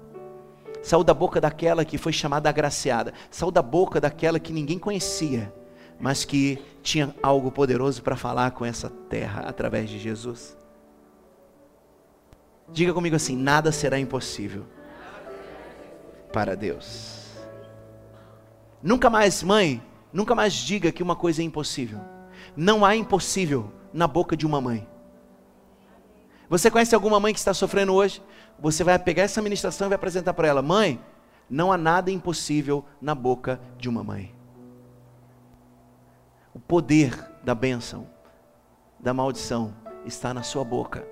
saiu 0.82 1.04
da 1.04 1.14
boca 1.14 1.42
daquela 1.42 1.86
que 1.86 1.98
foi 1.98 2.14
chamada 2.14 2.50
agraciada, 2.50 3.14
saiu 3.30 3.52
da 3.52 3.62
boca 3.62 4.00
daquela 4.00 4.40
que 4.40 4.54
ninguém 4.54 4.80
conhecia, 4.80 5.54
mas 6.00 6.26
que 6.26 6.60
tinha 6.82 7.14
algo 7.22 7.52
poderoso 7.52 8.02
para 8.02 8.16
falar 8.16 8.52
com 8.52 8.66
essa 8.66 8.90
terra 8.90 9.42
através 9.42 9.90
de 9.90 10.00
Jesus. 10.00 10.58
Diga 12.70 12.94
comigo 12.94 13.16
assim: 13.16 13.36
nada 13.36 13.72
será 13.72 14.00
impossível 14.00 14.66
para 16.32 16.56
Deus. 16.56 17.22
Nunca 18.82 19.10
mais, 19.10 19.44
mãe, 19.44 19.82
nunca 20.12 20.34
mais 20.34 20.54
diga 20.54 20.92
que 20.92 21.04
uma 21.04 21.16
coisa 21.16 21.42
é 21.42 21.46
impossível. 21.46 22.00
Não 22.56 22.84
há 22.84 22.96
impossível 22.96 23.72
na 23.94 24.08
boca 24.08 24.36
de 24.36 24.46
uma 24.46 24.60
mãe. 24.60 24.88
Você 26.52 26.70
conhece 26.70 26.94
alguma 26.94 27.18
mãe 27.18 27.32
que 27.32 27.40
está 27.40 27.54
sofrendo 27.54 27.94
hoje? 27.94 28.22
Você 28.60 28.84
vai 28.84 29.00
pegar 29.00 29.24
essa 29.24 29.42
ministração 29.42 29.88
e 29.88 29.92
vai 29.92 29.96
apresentar 29.96 30.34
para 30.34 30.50
ela: 30.50 30.62
Mãe, 30.62 31.00
não 31.50 31.72
há 31.72 31.78
nada 31.78 32.12
impossível 32.12 32.84
na 33.02 33.16
boca 33.16 33.58
de 33.78 33.88
uma 33.88 34.04
mãe. 34.04 34.36
O 36.54 36.60
poder 36.60 37.18
da 37.42 37.56
bênção, 37.56 38.06
da 39.00 39.14
maldição, 39.14 39.74
está 40.06 40.34
na 40.34 40.44
sua 40.44 40.66
boca. 40.66 41.08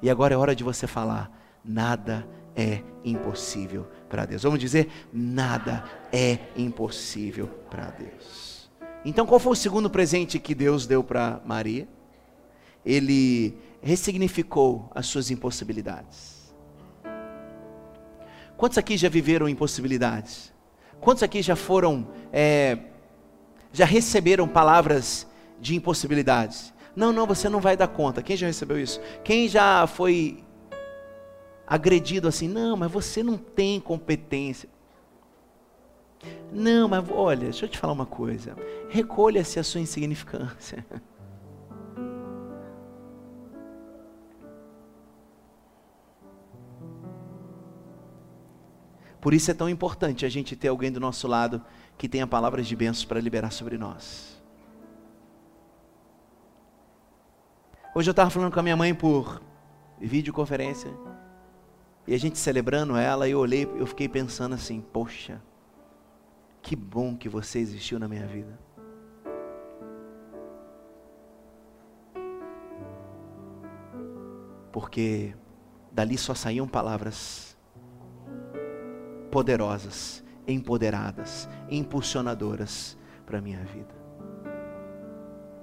E 0.00 0.08
agora 0.08 0.34
é 0.34 0.36
hora 0.36 0.54
de 0.54 0.62
você 0.62 0.86
falar: 0.86 1.36
nada 1.64 2.24
é 2.54 2.80
impossível 3.04 3.88
para 4.08 4.24
Deus. 4.24 4.44
Vamos 4.44 4.60
dizer: 4.60 4.88
nada 5.12 5.82
é 6.12 6.38
impossível 6.56 7.48
para 7.68 7.90
Deus. 7.90 8.70
Então, 9.04 9.26
qual 9.26 9.40
foi 9.40 9.50
o 9.50 9.56
segundo 9.56 9.90
presente 9.90 10.38
que 10.38 10.54
Deus 10.54 10.86
deu 10.86 11.02
para 11.02 11.40
Maria? 11.44 11.88
Ele 12.86 13.58
ressignificou 13.84 14.90
as 14.94 15.06
suas 15.06 15.30
impossibilidades. 15.30 16.54
Quantos 18.56 18.78
aqui 18.78 18.96
já 18.96 19.10
viveram 19.10 19.46
impossibilidades? 19.46 20.52
Quantos 21.00 21.22
aqui 21.22 21.42
já 21.42 21.54
foram, 21.54 22.08
é, 22.32 22.78
já 23.72 23.84
receberam 23.84 24.48
palavras 24.48 25.26
de 25.60 25.76
impossibilidades? 25.76 26.72
Não, 26.96 27.12
não, 27.12 27.26
você 27.26 27.48
não 27.50 27.60
vai 27.60 27.76
dar 27.76 27.88
conta. 27.88 28.22
Quem 28.22 28.36
já 28.36 28.46
recebeu 28.46 28.80
isso? 28.80 29.00
Quem 29.22 29.48
já 29.48 29.86
foi 29.86 30.42
agredido 31.66 32.26
assim? 32.26 32.48
Não, 32.48 32.76
mas 32.78 32.90
você 32.90 33.22
não 33.22 33.36
tem 33.36 33.78
competência. 33.80 34.68
Não, 36.50 36.88
mas 36.88 37.04
olha, 37.10 37.44
deixa 37.44 37.66
eu 37.66 37.68
te 37.68 37.76
falar 37.76 37.92
uma 37.92 38.06
coisa. 38.06 38.56
Recolha-se 38.88 39.58
a 39.58 39.62
sua 39.62 39.80
insignificância. 39.82 40.86
Por 49.24 49.32
isso 49.32 49.50
é 49.50 49.54
tão 49.54 49.70
importante 49.70 50.26
a 50.26 50.28
gente 50.28 50.54
ter 50.54 50.68
alguém 50.68 50.92
do 50.92 51.00
nosso 51.00 51.26
lado 51.26 51.64
que 51.96 52.06
tenha 52.10 52.26
palavras 52.26 52.66
de 52.66 52.76
bênçãos 52.76 53.06
para 53.06 53.18
liberar 53.18 53.50
sobre 53.52 53.78
nós. 53.78 54.38
Hoje 57.94 58.10
eu 58.10 58.12
estava 58.12 58.28
falando 58.28 58.52
com 58.52 58.60
a 58.60 58.62
minha 58.62 58.76
mãe 58.76 58.94
por 58.94 59.40
videoconferência. 59.98 60.90
E 62.06 62.12
a 62.12 62.18
gente 62.18 62.36
celebrando 62.36 62.98
ela, 62.98 63.26
e 63.26 63.30
eu 63.30 63.38
olhei, 63.38 63.64
eu 63.64 63.86
fiquei 63.86 64.10
pensando 64.10 64.54
assim, 64.56 64.82
poxa, 64.82 65.40
que 66.60 66.76
bom 66.76 67.16
que 67.16 67.26
você 67.26 67.60
existiu 67.60 67.98
na 67.98 68.06
minha 68.06 68.26
vida. 68.26 68.58
Porque 74.70 75.34
dali 75.90 76.18
só 76.18 76.34
saíam 76.34 76.68
palavras 76.68 77.53
poderosas, 79.34 80.22
empoderadas, 80.46 81.48
impulsionadoras 81.68 82.96
para 83.26 83.38
a 83.38 83.40
minha 83.40 83.58
vida. 83.64 83.92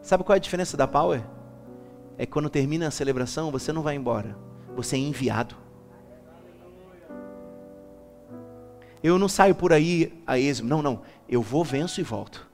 Sabe 0.01 0.25
qual 0.25 0.33
é 0.33 0.37
a 0.37 0.41
diferença 0.41 0.75
da 0.75 0.85
Power? 0.85 1.23
É 2.17 2.25
que 2.25 2.33
quando 2.33 2.49
termina 2.49 2.89
a 2.89 2.91
celebração, 2.91 3.49
você 3.49 3.71
não 3.71 3.81
vai 3.81 3.95
embora, 3.95 4.37
você 4.75 4.97
é 4.97 4.99
enviado. 4.99 5.55
Eu 9.01 9.17
não 9.17 9.29
saio 9.29 9.55
por 9.55 9.71
aí 9.71 10.21
a 10.27 10.37
esmo, 10.37 10.67
não, 10.67 10.81
não. 10.81 11.03
Eu 11.29 11.41
vou, 11.41 11.63
venço 11.63 12.01
e 12.01 12.03
volto. 12.03 12.45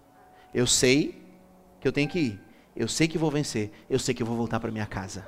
Eu 0.53 0.67
sei 0.67 1.19
que 1.79 1.87
eu 1.87 1.91
tenho 1.91 2.07
que 2.07 2.19
ir. 2.19 2.41
Eu 2.75 2.87
sei 2.87 3.07
que 3.07 3.17
vou 3.17 3.31
vencer. 3.31 3.71
Eu 3.89 3.97
sei 3.97 4.13
que 4.13 4.21
eu 4.21 4.27
vou 4.27 4.37
voltar 4.37 4.59
para 4.59 4.69
minha 4.69 4.85
casa. 4.85 5.27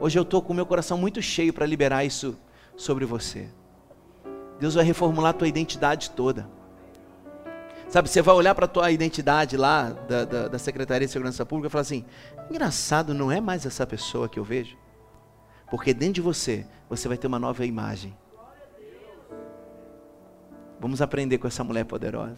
Hoje 0.00 0.18
eu 0.18 0.24
estou 0.24 0.42
com 0.42 0.52
o 0.52 0.56
meu 0.56 0.66
coração 0.66 0.98
muito 0.98 1.22
cheio 1.22 1.52
para 1.52 1.64
liberar 1.64 2.04
isso 2.04 2.36
sobre 2.76 3.04
você. 3.04 3.48
Deus 4.58 4.74
vai 4.74 4.84
reformular 4.84 5.30
a 5.30 5.34
tua 5.34 5.48
identidade 5.48 6.10
toda. 6.10 6.48
Sabe, 7.88 8.08
você 8.08 8.22
vai 8.22 8.34
olhar 8.34 8.54
para 8.54 8.64
a 8.64 8.68
tua 8.68 8.90
identidade 8.90 9.56
lá 9.56 9.90
da, 9.90 10.24
da, 10.24 10.48
da, 10.48 10.58
Secretaria 10.58 11.06
de 11.06 11.12
Segurança 11.12 11.46
Pública 11.46 11.68
e 11.68 11.70
falar 11.70 11.82
assim: 11.82 12.04
engraçado, 12.50 13.14
não 13.14 13.30
é 13.30 13.40
mais 13.40 13.66
essa 13.66 13.86
pessoa 13.86 14.28
que 14.28 14.38
eu 14.38 14.44
vejo. 14.44 14.76
Porque 15.70 15.94
dentro 15.94 16.14
de 16.14 16.20
você, 16.20 16.66
você 16.88 17.06
vai 17.08 17.16
ter 17.16 17.26
uma 17.26 17.38
nova 17.38 17.64
imagem. 17.64 18.16
Vamos 20.80 21.00
aprender 21.00 21.38
com 21.38 21.46
essa 21.46 21.62
mulher 21.62 21.84
poderosa. 21.84 22.36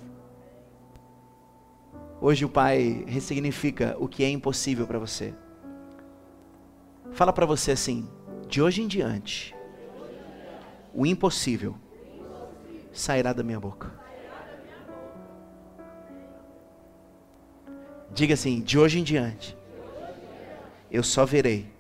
Hoje 2.21 2.45
o 2.45 2.49
Pai 2.49 3.05
ressignifica 3.07 3.97
o 3.99 4.09
que 4.09 4.25
é 4.25 4.29
impossível 4.29 4.87
para 4.87 4.99
você. 4.99 5.35
Fala 7.13 7.33
para 7.33 7.47
você 7.47 7.73
assim: 7.73 8.09
de 8.47 8.61
hoje 8.61 8.83
em 8.83 8.87
diante, 8.87 9.55
o 10.93 11.07
impossível 11.07 11.77
sairá 12.99 13.33
da 13.33 13.43
minha 13.43 13.61
boca. 13.61 13.91
Diga 18.11 18.35
assim: 18.35 18.61
de 18.61 18.79
hoje 18.79 18.99
em 18.99 19.03
diante, 19.03 19.57
eu 20.91 21.03
só 21.03 21.25
verei 21.27 21.71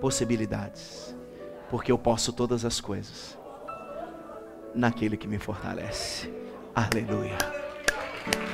possibilidades, 0.00 1.14
porque 1.70 1.90
eu 1.90 1.98
posso 1.98 2.32
todas 2.32 2.64
as 2.64 2.80
coisas 2.80 3.38
naquele 4.74 5.16
que 5.16 5.26
me 5.26 5.38
fortalece. 5.38 6.32
Aleluia. 6.74 7.38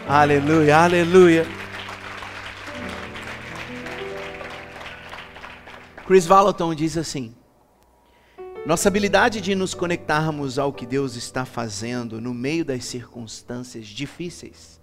Aleluia, 0.09 0.77
aleluia. 0.79 1.47
Chris 6.07 6.27
Vallotton 6.27 6.75
diz 6.75 6.97
assim: 6.97 7.35
Nossa 8.67 8.89
habilidade 8.89 9.41
de 9.41 9.55
nos 9.55 9.75
conectarmos 9.75 10.59
ao 10.59 10.73
que 10.73 10.87
Deus 10.87 11.17
está 11.17 11.45
fazendo 11.45 12.21
no 12.21 12.35
meio 12.35 12.65
das 12.65 12.85
circunstâncias 12.85 13.87
difíceis 13.87 14.81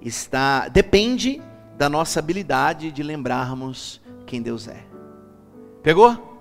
está 0.00 0.68
depende 0.68 1.42
da 1.76 1.88
nossa 1.88 2.20
habilidade 2.20 2.92
de 2.92 3.02
lembrarmos 3.02 4.00
quem 4.26 4.40
Deus 4.40 4.68
é. 4.68 4.84
Pegou? 5.82 6.36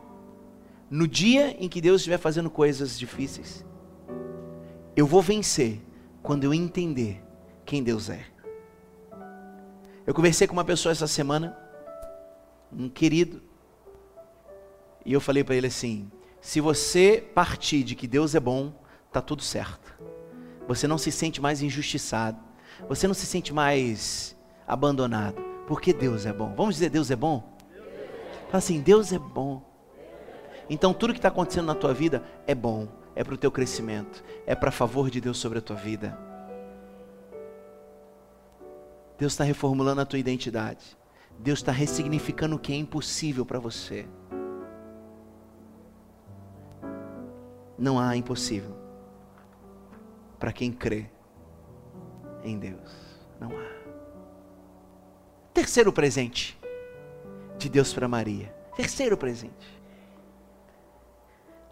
no 0.89 1.08
dia 1.08 1.56
em 1.60 1.67
que 1.67 1.82
Deus 1.82 2.01
estiver 2.01 2.17
fazendo 2.17 2.49
coisas 2.49 2.97
difíceis, 2.97 3.65
eu 4.95 5.06
vou 5.06 5.21
vencer 5.21 5.82
quando 6.21 6.43
eu 6.43 6.53
entender 6.53 7.23
quem 7.65 7.84
Deus 7.84 8.10
é. 8.10 8.25
Eu 10.06 10.13
conversei 10.13 10.47
com 10.47 10.53
uma 10.53 10.63
pessoa 10.63 10.91
essa 10.91 11.08
semana, 11.08 11.58
um 12.71 12.88
querido, 12.88 13.41
e 15.05 15.13
eu 15.13 15.21
falei 15.21 15.43
para 15.43 15.55
ele 15.55 15.67
assim: 15.67 16.09
se 16.41 16.59
você 16.59 17.23
partir 17.33 17.83
de 17.83 17.95
que 17.95 18.07
Deus 18.07 18.35
é 18.35 18.39
bom, 18.39 18.73
tá 19.11 19.21
tudo 19.21 19.43
certo. 19.43 19.93
Você 20.67 20.87
não 20.87 20.97
se 20.97 21.11
sente 21.11 21.39
mais 21.39 21.61
injustiçado, 21.61 22.39
você 22.89 23.07
não 23.07 23.13
se 23.13 23.25
sente 23.25 23.53
mais 23.53 24.35
abandonado, 24.67 25.41
porque 25.67 25.93
Deus 25.93 26.25
é 26.25 26.33
bom. 26.33 26.53
Vamos 26.55 26.75
dizer 26.75 26.89
Deus 26.89 27.11
é 27.11 27.15
bom? 27.15 27.55
Fala 28.47 28.57
assim, 28.57 28.81
Deus 28.81 29.13
é 29.13 29.19
bom. 29.19 29.63
Então 30.69 30.93
tudo 30.93 31.13
que 31.13 31.19
está 31.19 31.27
acontecendo 31.27 31.67
na 31.67 31.75
tua 31.75 31.93
vida 31.93 32.23
é 32.47 32.55
bom, 32.55 32.87
é 33.15 33.23
para 33.23 33.35
o 33.35 33.37
teu 33.37 33.51
crescimento, 33.51 34.23
é 34.45 34.55
para 34.55 34.71
favor 34.71 35.09
de 35.11 35.21
Deus 35.21 35.37
sobre 35.37 35.59
a 35.59 35.61
tua 35.61 35.75
vida. 35.75 36.17
Deus 39.17 39.33
está 39.33 39.43
reformulando 39.43 40.01
a 40.01 40.05
tua 40.05 40.19
identidade. 40.19 40.97
Deus 41.39 41.59
está 41.59 41.71
ressignificando 41.71 42.55
o 42.55 42.59
que 42.59 42.73
é 42.73 42.75
impossível 42.75 43.45
para 43.45 43.59
você. 43.59 44.05
Não 47.77 47.99
há 47.99 48.15
impossível 48.15 48.75
para 50.39 50.53
quem 50.53 50.71
crê 50.71 51.05
em 52.43 52.57
Deus. 52.57 52.91
Não 53.39 53.49
há. 53.51 53.75
Terceiro 55.53 55.91
presente 55.91 56.57
de 57.57 57.69
Deus 57.69 57.93
para 57.93 58.07
Maria. 58.07 58.53
Terceiro 58.75 59.17
presente. 59.17 59.75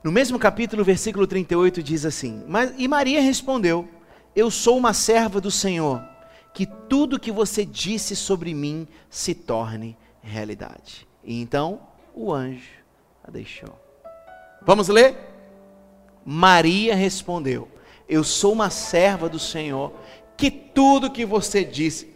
No 0.04 0.12
mesmo 0.12 0.38
capítulo, 0.38 0.84
versículo 0.84 1.26
38 1.26 1.82
diz 1.82 2.06
assim: 2.06 2.44
E 2.78 2.88
Maria 2.88 3.22
respondeu: 3.22 3.88
Eu 4.36 4.50
sou 4.52 4.78
uma 4.78 4.94
serva 4.94 5.40
do 5.40 5.52
Senhor, 5.52 6.04
que 6.54 6.66
tudo 6.66 7.20
que 7.20 7.32
você 7.32 7.66
disse 7.66 8.16
sobre 8.16 8.54
mim 8.54 8.88
se 9.10 9.34
torne 9.34 9.98
realidade. 10.22 11.08
E 11.24 11.42
então 11.42 11.82
o 12.14 12.34
anjo 12.34 12.84
a 13.24 13.32
deixou. 13.32 13.80
Vamos 14.62 14.88
ler? 14.88 15.33
Maria 16.26 16.96
respondeu: 16.96 17.68
Eu 18.08 18.24
sou 18.24 18.54
uma 18.54 18.70
serva 18.70 19.28
do 19.28 19.40
Senhor, 19.40 19.94
que 20.38 20.50
tudo 20.50 21.12
que 21.12 21.26
você 21.26 21.64
disse. 21.64 22.14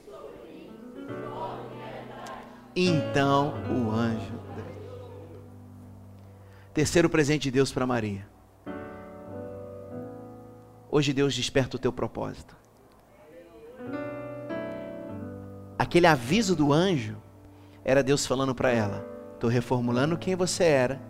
Então 2.75 3.55
o 3.71 3.89
anjo 3.89 4.37
Terceiro 6.77 7.09
presente 7.09 7.41
de 7.41 7.49
Deus 7.49 7.71
para 7.71 7.87
Maria. 7.87 8.29
Hoje 10.91 11.11
Deus 11.11 11.33
desperta 11.33 11.75
o 11.75 11.79
teu 11.79 11.91
propósito. 11.91 12.55
Aquele 15.75 16.05
aviso 16.05 16.55
do 16.55 16.71
anjo 16.71 17.17
era 17.83 18.03
Deus 18.03 18.27
falando 18.27 18.53
para 18.53 18.69
ela: 18.69 19.03
estou 19.33 19.49
reformulando 19.49 20.19
quem 20.19 20.35
você 20.35 20.65
era, 20.65 21.01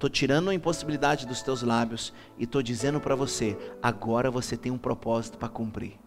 estou 0.00 0.08
tirando 0.08 0.48
a 0.48 0.54
impossibilidade 0.54 1.26
dos 1.26 1.42
teus 1.42 1.62
lábios 1.62 2.10
e 2.38 2.44
estou 2.44 2.62
dizendo 2.62 2.98
para 2.98 3.14
você: 3.14 3.56
agora 3.82 4.30
você 4.30 4.56
tem 4.56 4.72
um 4.72 4.78
propósito 4.78 5.36
para 5.36 5.48
cumprir. 5.48 5.98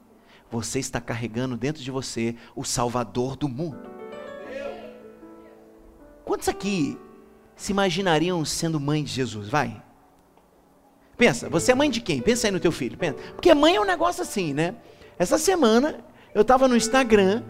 Você 0.50 0.80
está 0.80 1.00
carregando 1.00 1.56
dentro 1.56 1.84
de 1.84 1.92
você 1.92 2.36
o 2.56 2.64
Salvador 2.64 3.36
do 3.36 3.48
mundo. 3.48 3.88
Quantos 6.26 6.50
aqui 6.50 6.98
se 7.56 7.72
imaginariam 7.72 8.44
sendo 8.44 8.80
mãe 8.80 9.04
de 9.04 9.12
Jesus? 9.12 9.48
Vai. 9.48 9.82
Pensa, 11.16 11.48
você 11.48 11.72
é 11.72 11.76
mãe 11.76 11.92
de 11.92 12.02
quem? 12.02 12.20
Pensa 12.20 12.48
aí 12.48 12.52
no 12.52 12.60
teu 12.60 12.72
filho. 12.72 12.98
Pensa. 12.98 13.18
Porque 13.36 13.54
mãe 13.54 13.76
é 13.76 13.82
um 13.82 13.86
negócio 13.86 14.24
assim, 14.24 14.56
né? 14.56 14.76
Essa 15.20 15.38
semana 15.38 16.00
eu 16.34 16.42
estava 16.42 16.68
no 16.68 16.76
Instagram, 16.76 17.44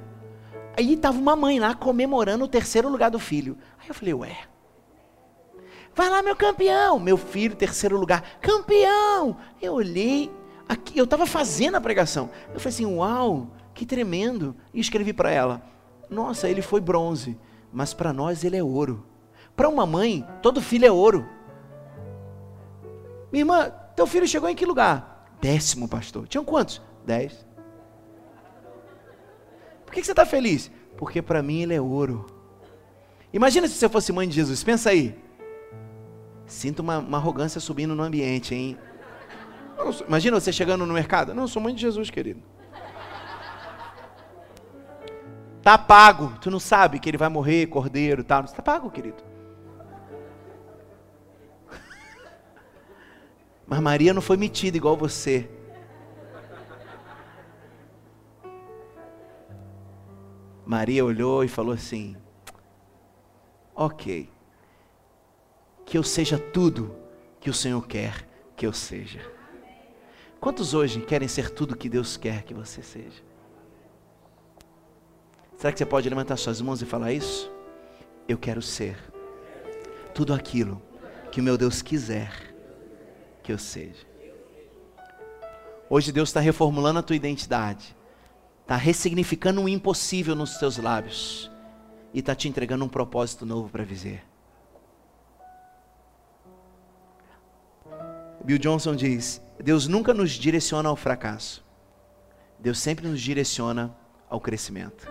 aí 0.78 0.94
estava 0.94 1.18
uma 1.18 1.38
mãe 1.38 1.58
lá 1.58 1.74
comemorando 1.74 2.44
o 2.44 2.50
terceiro 2.50 2.90
lugar 2.90 3.10
do 3.10 3.20
filho. 3.20 3.58
Aí 3.80 3.88
eu 3.88 3.94
falei, 3.94 4.14
ué. 4.14 4.53
Vai 5.96 6.10
lá, 6.10 6.22
meu 6.22 6.36
campeão. 6.36 7.00
Meu 7.00 7.18
filho, 7.18 7.56
terceiro 7.56 7.98
lugar. 7.98 8.40
Campeão! 8.42 9.38
Eu 9.62 9.74
olhei, 9.74 10.32
aqui, 10.68 10.98
eu 10.98 11.04
estava 11.04 11.26
fazendo 11.26 11.76
a 11.76 11.82
pregação. 11.82 12.30
Eu 12.54 12.60
falei 12.60 12.74
assim, 12.74 12.86
uau, 12.86 13.48
que 13.74 13.86
tremendo. 13.86 14.56
E 14.74 14.80
escrevi 14.80 15.14
para 15.14 15.32
ela: 15.32 15.62
Nossa, 16.10 16.50
ele 16.50 16.62
foi 16.62 16.82
bronze, 16.82 17.38
mas 17.72 17.94
para 17.94 18.14
nós 18.14 18.44
ele 18.44 18.58
é 18.58 18.64
ouro. 18.64 19.06
Para 19.56 19.70
uma 19.70 19.86
mãe, 19.86 20.28
todo 20.42 20.62
filho 20.62 20.86
é 20.86 20.92
ouro. 20.92 21.28
Minha 23.32 23.42
irmã, 23.42 23.72
teu 23.96 24.08
filho 24.08 24.28
chegou 24.28 24.50
em 24.50 24.56
que 24.56 24.66
lugar? 24.66 25.28
Décimo, 25.42 25.88
pastor. 25.88 26.28
Tinham 26.28 26.46
quantos? 26.46 26.82
Dez. 27.06 27.46
Por 29.86 29.94
que 29.94 30.04
você 30.04 30.12
está 30.12 30.26
feliz? 30.26 30.72
Porque 30.98 31.22
para 31.22 31.44
mim 31.44 31.62
ele 31.62 31.74
é 31.74 31.82
ouro. 31.82 32.26
Imagina 33.32 33.68
se 33.68 33.76
você 33.76 33.90
fosse 33.90 34.12
mãe 34.12 34.28
de 34.28 34.36
Jesus. 34.36 34.64
Pensa 34.64 34.92
aí. 34.92 35.23
Sinto 36.46 36.80
uma, 36.80 37.00
uma 37.00 37.18
arrogância 37.18 37.60
subindo 37.60 37.96
no 37.96 38.04
ambiente, 38.04 38.54
hein? 38.54 38.78
Imagina 40.08 40.40
você 40.40 40.52
chegando 40.52 40.86
no 40.86 40.94
mercado. 40.94 41.34
Não, 41.34 41.44
eu 41.44 41.48
sou 41.48 41.62
mãe 41.62 41.74
de 41.74 41.82
Jesus, 41.82 42.10
querido. 42.10 42.42
Tá 45.62 45.78
pago. 45.78 46.38
Tu 46.40 46.52
não 46.52 46.60
sabe 46.60 47.00
que 47.00 47.10
ele 47.10 47.18
vai 47.18 47.30
morrer, 47.30 47.68
cordeiro, 47.68 48.24
tal. 48.24 48.44
Tá 48.44 48.62
pago, 48.62 48.92
querido. 48.92 49.24
Mas 53.66 53.80
Maria 53.80 54.14
não 54.14 54.22
foi 54.22 54.38
metida 54.38 54.76
igual 54.78 54.98
você. 54.98 55.50
Maria 60.66 61.04
olhou 61.04 61.44
e 61.44 61.48
falou 61.48 61.74
assim: 61.74 62.16
Ok, 63.76 64.30
que 65.94 65.98
eu 66.00 66.02
seja 66.02 66.40
tudo 66.40 66.96
que 67.40 67.52
o 67.52 67.54
Senhor 67.54 67.86
quer 67.86 68.28
que 68.58 68.66
eu 68.66 68.74
seja. 68.74 69.20
Quantos 70.40 70.74
hoje 70.74 71.00
querem 71.02 71.28
ser 71.28 71.52
tudo 71.52 71.78
que 71.78 71.88
Deus 71.88 72.18
quer 72.18 72.42
que 72.42 72.52
você 72.52 72.82
seja? 72.82 73.22
Será 75.56 75.72
que 75.72 75.78
você 75.78 75.86
pode 75.86 76.10
levantar 76.10 76.36
suas 76.38 76.60
mãos 76.62 76.82
e 76.82 76.86
falar 76.88 77.14
isso? 77.14 77.52
Eu 78.28 78.40
quero 78.40 78.60
ser 78.60 78.98
tudo 80.16 80.34
aquilo 80.34 80.82
que 81.32 81.40
o 81.40 81.44
meu 81.44 81.60
Deus 81.60 81.84
quiser 81.84 82.56
que 83.44 83.52
eu 83.52 83.60
seja. 83.60 84.04
Hoje 85.88 86.12
Deus 86.12 86.30
está 86.30 86.40
reformulando 86.40 86.98
a 86.98 87.04
tua 87.04 87.16
identidade, 87.16 87.96
está 88.64 88.78
ressignificando 88.78 89.62
o 89.62 89.70
impossível 89.70 90.34
nos 90.34 90.58
teus 90.58 90.78
lábios 90.78 91.52
e 92.12 92.18
está 92.18 92.34
te 92.34 92.48
entregando 92.48 92.84
um 92.84 92.90
propósito 92.90 93.46
novo 93.46 93.70
para 93.70 93.84
viver. 93.84 94.33
Bill 98.44 98.58
Johnson 98.58 98.96
diz: 98.96 99.42
Deus 99.62 99.88
nunca 99.88 100.14
nos 100.14 100.32
direciona 100.32 100.90
ao 100.90 100.96
fracasso, 100.96 101.64
Deus 102.60 102.80
sempre 102.80 103.08
nos 103.08 103.22
direciona 103.22 103.96
ao 104.30 104.40
crescimento. 104.40 105.08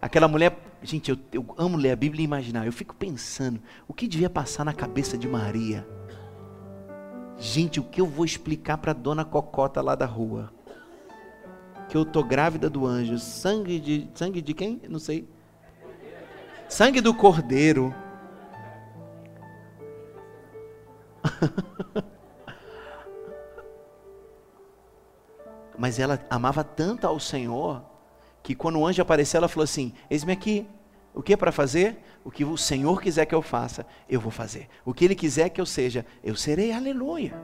Aquela 0.00 0.28
mulher, 0.28 0.56
gente, 0.82 1.10
eu, 1.10 1.18
eu, 1.32 1.54
amo 1.56 1.76
ler 1.76 1.90
a 1.90 1.96
Bíblia 1.96 2.22
e 2.22 2.24
imaginar. 2.24 2.66
Eu 2.66 2.72
fico 2.72 2.94
pensando, 2.94 3.60
o 3.88 3.94
que 3.94 4.06
devia 4.06 4.30
passar 4.30 4.64
na 4.64 4.72
cabeça 4.72 5.16
de 5.16 5.26
Maria? 5.26 5.86
Gente, 7.38 7.80
o 7.80 7.84
que 7.84 8.00
eu 8.00 8.06
vou 8.06 8.24
explicar 8.24 8.78
para 8.78 8.92
dona 8.92 9.24
Cocota 9.24 9.80
lá 9.80 9.94
da 9.94 10.06
rua? 10.06 10.52
Que 11.88 11.96
eu 11.96 12.04
tô 12.04 12.22
grávida 12.22 12.68
do 12.68 12.86
anjo, 12.86 13.18
sangue 13.18 13.80
de 13.80 14.08
sangue 14.14 14.40
de 14.40 14.54
quem? 14.54 14.80
Não 14.88 14.98
sei. 14.98 15.28
Sangue 16.68 17.00
do 17.00 17.14
cordeiro. 17.14 17.94
Mas 25.78 25.98
ela 25.98 26.24
amava 26.30 26.64
tanto 26.64 27.06
ao 27.06 27.20
Senhor 27.20 27.84
que 28.42 28.54
quando 28.54 28.78
o 28.78 28.86
anjo 28.86 29.02
apareceu, 29.02 29.38
ela 29.38 29.48
falou 29.48 29.64
assim: 29.64 29.92
Eis-me 30.08 30.32
aqui. 30.32 30.66
O 31.12 31.22
que 31.22 31.32
é 31.32 31.36
para 31.36 31.50
fazer? 31.50 31.98
O 32.22 32.30
que 32.30 32.44
o 32.44 32.56
Senhor 32.58 33.00
quiser 33.00 33.24
que 33.24 33.34
eu 33.34 33.40
faça, 33.40 33.86
eu 34.08 34.20
vou 34.20 34.30
fazer. 34.30 34.68
O 34.84 34.92
que 34.92 35.04
Ele 35.04 35.14
quiser 35.14 35.48
que 35.48 35.60
eu 35.60 35.66
seja, 35.66 36.04
eu 36.22 36.36
serei. 36.36 36.72
Aleluia. 36.72 37.34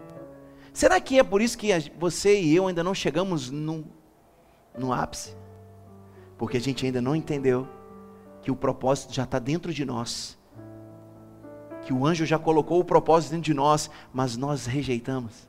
Será 0.72 1.00
que 1.00 1.18
é 1.18 1.22
por 1.22 1.40
isso 1.40 1.56
que 1.56 1.68
você 1.98 2.40
e 2.40 2.54
eu 2.54 2.66
ainda 2.66 2.84
não 2.84 2.94
chegamos 2.94 3.50
no, 3.50 3.84
no 4.76 4.92
ápice? 4.92 5.36
Porque 6.36 6.56
a 6.56 6.60
gente 6.60 6.84
ainda 6.84 7.00
não 7.00 7.14
entendeu 7.14 7.68
que 8.42 8.50
o 8.50 8.56
propósito 8.56 9.14
já 9.14 9.24
está 9.24 9.38
dentro 9.38 9.72
de 9.72 9.84
nós. 9.84 10.38
Que 11.84 11.92
o 11.92 12.06
anjo 12.06 12.24
já 12.24 12.38
colocou 12.38 12.80
o 12.80 12.84
propósito 12.84 13.32
dentro 13.32 13.44
de 13.44 13.54
nós, 13.54 13.90
mas 14.12 14.36
nós 14.36 14.66
rejeitamos. 14.66 15.48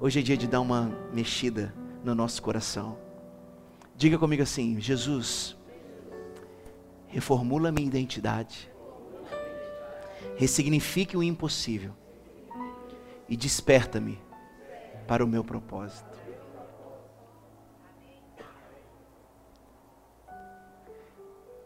Hoje 0.00 0.20
é 0.20 0.22
dia 0.22 0.36
de 0.36 0.46
dar 0.46 0.60
uma 0.60 0.90
mexida 1.12 1.74
no 2.04 2.14
nosso 2.14 2.42
coração. 2.42 2.96
Diga 3.96 4.18
comigo 4.18 4.42
assim: 4.42 4.80
Jesus, 4.80 5.56
reformula 7.08 7.72
minha 7.72 7.86
identidade, 7.86 8.70
ressignifique 10.36 11.16
o 11.16 11.22
impossível 11.22 11.92
e 13.28 13.36
desperta-me 13.36 14.18
para 15.06 15.24
o 15.24 15.28
meu 15.28 15.42
propósito. 15.42 16.15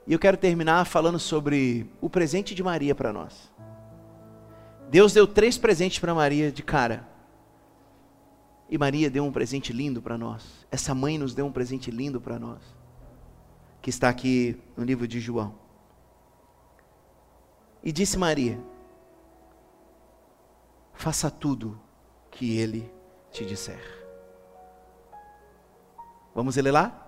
E 0.07 0.13
eu 0.13 0.19
quero 0.19 0.37
terminar 0.37 0.85
falando 0.87 1.19
sobre 1.19 1.89
o 2.01 2.09
presente 2.09 2.55
de 2.55 2.63
Maria 2.63 2.95
para 2.95 3.13
nós. 3.13 3.51
Deus 4.91 5.13
deu 5.13 5.27
três 5.27 5.57
presentes 5.57 5.99
para 5.99 6.15
Maria 6.15 6.51
de 6.51 6.63
cara. 6.63 7.09
E 8.69 8.77
Maria 8.79 9.11
deu 9.11 9.25
um 9.25 9.33
presente 9.33 9.73
lindo 9.73 10.03
para 10.03 10.19
nós. 10.19 10.67
Essa 10.71 10.95
mãe 10.95 11.19
nos 11.19 11.35
deu 11.35 11.47
um 11.47 11.53
presente 11.53 11.91
lindo 11.91 12.21
para 12.21 12.39
nós. 12.39 12.61
Que 13.81 13.91
está 13.91 14.09
aqui 14.09 14.61
no 14.77 14.85
livro 14.85 15.07
de 15.07 15.21
João. 15.21 15.55
E 17.83 17.93
disse 17.93 18.19
Maria: 18.19 18.61
Faça 20.93 21.31
tudo 21.31 21.81
que 22.31 22.59
ele 22.59 22.91
te 23.31 23.45
disser. 23.45 23.81
Vamos 26.35 26.57
ler 26.57 26.71
lá? 26.71 27.07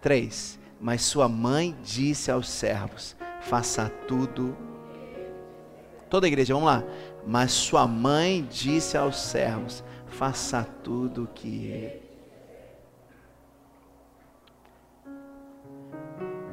Três. 0.00 0.58
Mas 0.80 1.02
sua 1.02 1.28
mãe 1.28 1.76
disse 1.82 2.30
aos 2.30 2.48
servos: 2.48 3.16
Faça 3.40 3.88
tudo. 4.08 4.56
Toda 6.08 6.26
a 6.26 6.28
igreja, 6.28 6.54
vamos 6.54 6.68
lá. 6.68 6.84
Mas 7.26 7.52
sua 7.52 7.86
mãe 7.86 8.46
disse 8.50 8.96
aos 8.96 9.18
servos: 9.18 9.82
faça 10.06 10.64
tudo 10.82 11.24
o 11.24 11.26
que 11.26 11.66
ele. 11.66 12.02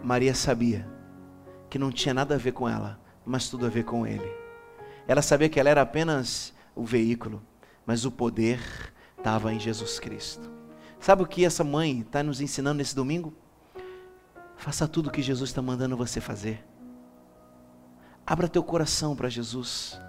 Maria 0.04 0.36
sabia 0.36 0.86
que 1.70 1.80
não 1.80 1.92
tinha 1.92 2.14
nada 2.14 2.36
a 2.36 2.38
ver 2.38 2.52
com 2.52 2.68
ela, 2.68 3.00
mas 3.26 3.50
tudo 3.50 3.66
a 3.66 3.70
ver 3.70 3.86
com 3.86 4.06
ele. 4.06 4.30
Ela 5.08 5.22
sabia 5.22 5.48
que 5.48 5.60
ela 5.60 5.70
era 5.70 5.82
apenas 5.82 6.54
o 6.76 6.84
veículo, 6.84 7.42
mas 7.86 8.04
o 8.04 8.12
poder 8.12 8.60
estava 9.18 9.54
em 9.54 9.60
Jesus 9.60 10.00
Cristo. 10.00 10.52
Sabe 11.00 11.24
o 11.24 11.28
que 11.28 11.46
essa 11.46 11.64
mãe 11.64 12.02
está 12.02 12.22
nos 12.22 12.42
ensinando 12.42 12.78
nesse 12.78 12.96
domingo? 12.96 13.34
Faça 14.64 14.88
tudo 14.88 15.08
o 15.08 15.12
que 15.12 15.22
Jesus 15.22 15.50
está 15.50 15.62
mandando 15.62 15.98
você 15.98 16.22
fazer. 16.22 16.64
Abra 18.26 18.48
teu 18.48 18.64
coração 18.64 19.14
para 19.14 19.28
Jesus. 19.28 20.00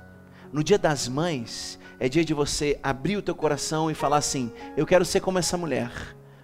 No 0.52 0.62
dia 0.62 0.78
das 0.78 1.08
mães, 1.08 1.76
é 1.98 2.08
dia 2.08 2.24
de 2.24 2.32
você 2.32 2.78
abrir 2.80 3.16
o 3.16 3.22
teu 3.22 3.34
coração 3.34 3.90
e 3.90 3.94
falar 3.94 4.18
assim: 4.18 4.52
eu 4.76 4.86
quero 4.86 5.04
ser 5.04 5.18
como 5.18 5.40
essa 5.40 5.56
mulher, 5.56 5.90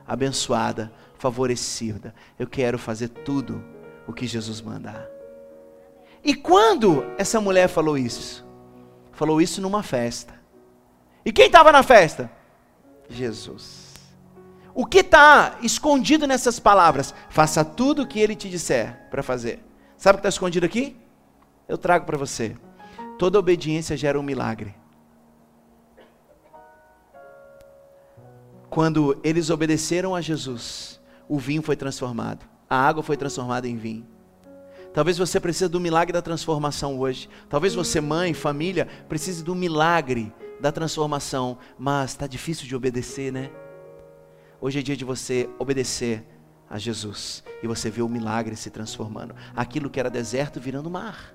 abençoada, 0.04 0.92
favorecida. 1.18 2.12
Eu 2.36 2.48
quero 2.48 2.80
fazer 2.80 3.10
tudo 3.10 3.62
o 4.08 4.12
que 4.12 4.26
Jesus 4.26 4.60
mandar. 4.60 5.06
E 6.24 6.34
quando 6.34 7.04
essa 7.16 7.40
mulher 7.40 7.68
falou 7.68 7.96
isso? 7.96 8.44
Falou 9.12 9.40
isso 9.40 9.62
numa 9.62 9.84
festa. 9.84 10.34
E 11.24 11.30
quem 11.30 11.46
estava 11.46 11.70
na 11.70 11.84
festa? 11.84 12.28
Jesus. 13.08 13.89
O 14.74 14.86
que 14.86 14.98
está 14.98 15.58
escondido 15.62 16.26
nessas 16.26 16.58
palavras? 16.60 17.14
Faça 17.28 17.64
tudo 17.64 18.02
o 18.02 18.06
que 18.06 18.20
ele 18.20 18.36
te 18.36 18.48
disser 18.48 19.08
para 19.10 19.22
fazer. 19.22 19.64
Sabe 19.96 20.14
o 20.14 20.18
que 20.18 20.20
está 20.20 20.28
escondido 20.28 20.64
aqui? 20.64 20.96
Eu 21.68 21.76
trago 21.76 22.06
para 22.06 22.18
você. 22.18 22.56
Toda 23.18 23.38
obediência 23.38 23.96
gera 23.96 24.18
um 24.18 24.22
milagre. 24.22 24.74
Quando 28.68 29.18
eles 29.24 29.50
obedeceram 29.50 30.14
a 30.14 30.20
Jesus, 30.20 31.00
o 31.28 31.38
vinho 31.38 31.60
foi 31.60 31.74
transformado, 31.74 32.46
a 32.68 32.76
água 32.76 33.02
foi 33.02 33.16
transformada 33.16 33.66
em 33.66 33.76
vinho. 33.76 34.06
Talvez 34.94 35.18
você 35.18 35.38
precise 35.38 35.68
do 35.68 35.80
milagre 35.80 36.12
da 36.12 36.22
transformação 36.22 36.98
hoje. 36.98 37.28
Talvez 37.48 37.74
você, 37.74 38.00
mãe, 38.00 38.32
família, 38.32 38.88
precise 39.08 39.42
do 39.42 39.54
milagre 39.54 40.32
da 40.60 40.72
transformação, 40.72 41.58
mas 41.78 42.10
está 42.10 42.26
difícil 42.26 42.66
de 42.66 42.74
obedecer, 42.74 43.32
né? 43.32 43.50
Hoje 44.60 44.80
é 44.80 44.82
dia 44.82 44.96
de 44.96 45.04
você 45.04 45.48
obedecer 45.58 46.22
a 46.68 46.76
Jesus 46.76 47.42
e 47.62 47.66
você 47.66 47.88
vê 47.88 48.02
o 48.02 48.08
milagre 48.08 48.54
se 48.54 48.70
transformando. 48.70 49.34
Aquilo 49.56 49.88
que 49.88 49.98
era 49.98 50.10
deserto 50.10 50.60
virando 50.60 50.90
mar, 50.90 51.34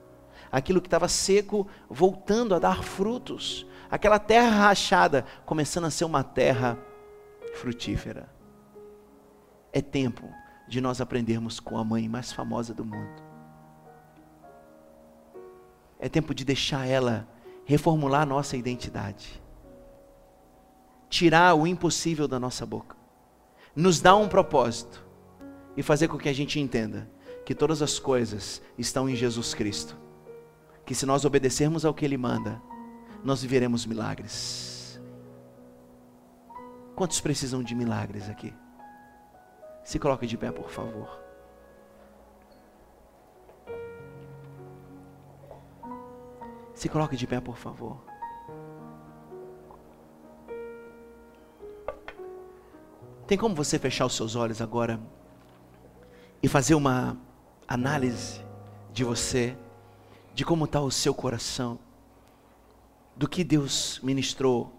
aquilo 0.52 0.80
que 0.80 0.88
estava 0.88 1.08
seco 1.08 1.68
voltando 1.90 2.54
a 2.54 2.60
dar 2.60 2.84
frutos, 2.84 3.66
aquela 3.90 4.20
terra 4.20 4.68
rachada 4.68 5.26
começando 5.44 5.86
a 5.86 5.92
ser 5.92 6.06
uma 6.06 6.24
terra 6.24 6.78
frutífera. 7.56 8.30
É 9.74 9.82
tempo 9.82 10.30
de 10.68 10.80
nós 10.80 11.02
aprendermos 11.02 11.60
com 11.60 11.80
a 11.80 11.84
mãe 11.84 12.08
mais 12.08 12.32
famosa 12.32 12.76
do 12.76 12.86
mundo. 12.86 13.24
É 16.00 16.08
tempo 16.08 16.34
de 16.36 16.46
deixar 16.46 16.88
ela 16.88 17.28
reformular 17.66 18.22
a 18.22 18.26
nossa 18.26 18.56
identidade. 18.56 19.42
Tirar 21.10 21.56
o 21.56 21.66
impossível 21.66 22.28
da 22.28 22.40
nossa 22.40 22.66
boca. 22.66 23.05
Nos 23.76 24.00
dar 24.00 24.16
um 24.16 24.30
propósito 24.30 25.06
e 25.76 25.84
fazer 25.84 26.08
com 26.08 26.18
que 26.18 26.30
a 26.30 26.34
gente 26.34 26.60
entenda 26.60 27.10
que 27.46 27.54
todas 27.54 27.82
as 27.82 28.00
coisas 28.00 28.62
estão 28.78 29.10
em 29.10 29.16
Jesus 29.16 29.54
Cristo. 29.54 29.98
Que 30.86 30.96
se 30.96 31.06
nós 31.06 31.26
obedecermos 31.26 31.84
ao 31.84 31.94
que 31.94 32.06
Ele 32.06 32.18
manda, 32.18 32.62
nós 33.24 33.42
viveremos 33.42 33.86
milagres. 33.86 35.02
Quantos 36.96 37.20
precisam 37.20 37.62
de 37.62 37.76
milagres 37.76 38.30
aqui? 38.30 38.54
Se 39.84 40.00
coloque 40.00 40.26
de 40.26 40.38
pé, 40.38 40.52
por 40.52 40.70
favor. 40.70 41.22
Se 46.74 46.88
coloque 46.88 47.18
de 47.18 47.28
pé, 47.28 47.42
por 47.42 47.58
favor. 47.58 48.15
Tem 53.28 53.38
como 53.38 53.56
você 53.56 53.80
fechar 53.80 54.06
os 54.06 54.16
seus 54.16 54.36
olhos 54.36 54.62
agora 54.62 55.00
e 56.44 56.48
fazer 56.48 56.76
uma 56.76 57.18
análise 57.68 58.40
de 58.94 59.04
você, 59.04 59.58
de 60.34 60.46
como 60.46 60.66
está 60.66 60.80
o 60.80 60.92
seu 60.92 61.14
coração, 61.14 61.80
do 63.16 63.28
que 63.28 63.44
Deus 63.44 64.00
ministrou 64.04 64.72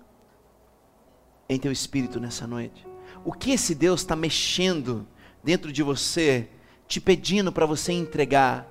em 1.49 1.59
teu 1.59 1.73
espírito 1.73 2.21
nessa 2.21 2.47
noite? 2.47 2.87
O 3.25 3.33
que 3.33 3.51
esse 3.51 3.75
Deus 3.75 4.03
está 4.03 4.15
mexendo 4.15 5.07
dentro 5.43 5.73
de 5.73 5.83
você, 5.83 6.49
te 6.87 7.01
pedindo 7.01 7.51
para 7.51 7.67
você 7.67 7.93
entregar, 7.93 8.69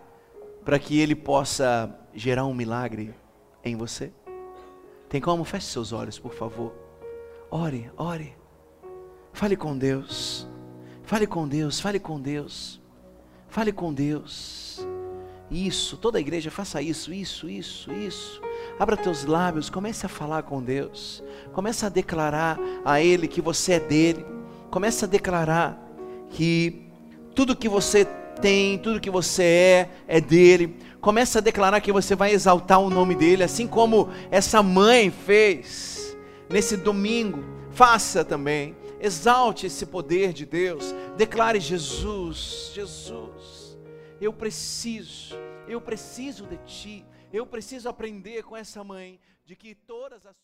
para 0.63 0.79
que 0.79 0.97
Ele 0.97 1.15
possa 1.15 1.93
gerar 2.13 2.45
um 2.45 2.53
milagre 2.53 3.13
em 3.61 3.75
você? 3.75 4.13
Tem 5.09 5.19
como? 5.19 5.43
Feche 5.43 5.67
seus 5.67 5.91
olhos, 5.91 6.17
por 6.17 6.33
favor. 6.33 6.73
Ore, 7.51 7.91
ore. 7.97 8.44
Fale 9.35 9.57
com 9.57 9.77
Deus. 9.77 10.47
Fale 11.03 11.27
com 11.27 11.45
Deus, 11.45 11.77
fale 11.81 11.99
com 11.99 12.21
Deus. 12.21 12.81
Fale 13.49 13.73
com 13.73 13.93
Deus. 13.93 14.79
Isso, 15.51 15.97
toda 15.97 16.17
a 16.17 16.21
igreja 16.21 16.49
faça 16.49 16.81
isso, 16.81 17.13
isso, 17.13 17.49
isso, 17.49 17.91
isso. 17.91 18.41
Abra 18.79 18.95
teus 18.95 19.25
lábios, 19.25 19.69
comece 19.69 20.05
a 20.05 20.09
falar 20.09 20.43
com 20.43 20.63
Deus. 20.63 21.21
Comece 21.51 21.85
a 21.85 21.89
declarar 21.89 22.57
a 22.85 23.01
Ele 23.01 23.27
que 23.27 23.41
você 23.41 23.73
é 23.73 23.79
dele. 23.79 24.25
Comece 24.71 25.03
a 25.03 25.07
declarar 25.07 25.77
que 26.29 26.87
tudo 27.35 27.57
que 27.57 27.67
você 27.67 28.05
tem, 28.41 28.77
tudo 28.77 29.01
que 29.01 29.09
você 29.09 29.43
é, 29.43 29.89
é 30.07 30.21
dele. 30.21 30.77
Comece 31.01 31.37
a 31.37 31.41
declarar 31.41 31.81
que 31.81 31.91
você 31.91 32.15
vai 32.15 32.31
exaltar 32.31 32.79
o 32.79 32.89
nome 32.89 33.15
dele, 33.15 33.43
assim 33.43 33.67
como 33.67 34.09
essa 34.31 34.63
mãe 34.63 35.11
fez 35.11 36.15
nesse 36.49 36.77
domingo. 36.77 37.43
Faça 37.71 38.23
também. 38.23 38.73
Exalte 39.05 39.67
esse 39.67 39.85
poder 39.85 40.33
de 40.33 40.47
Deus. 40.47 40.91
Declare 41.15 41.59
Jesus, 41.59 42.71
Jesus. 42.73 43.77
Eu 44.19 44.33
preciso, 44.33 45.35
eu 45.67 45.79
preciso 45.79 46.47
de 46.47 46.57
ti. 46.65 47.05
Eu 47.31 47.45
preciso 47.45 47.87
aprender 47.87 48.41
com 48.41 48.57
essa 48.57 48.83
mãe 48.83 49.19
de 49.45 49.55
que 49.55 49.75
todas 49.75 50.25
as 50.25 50.35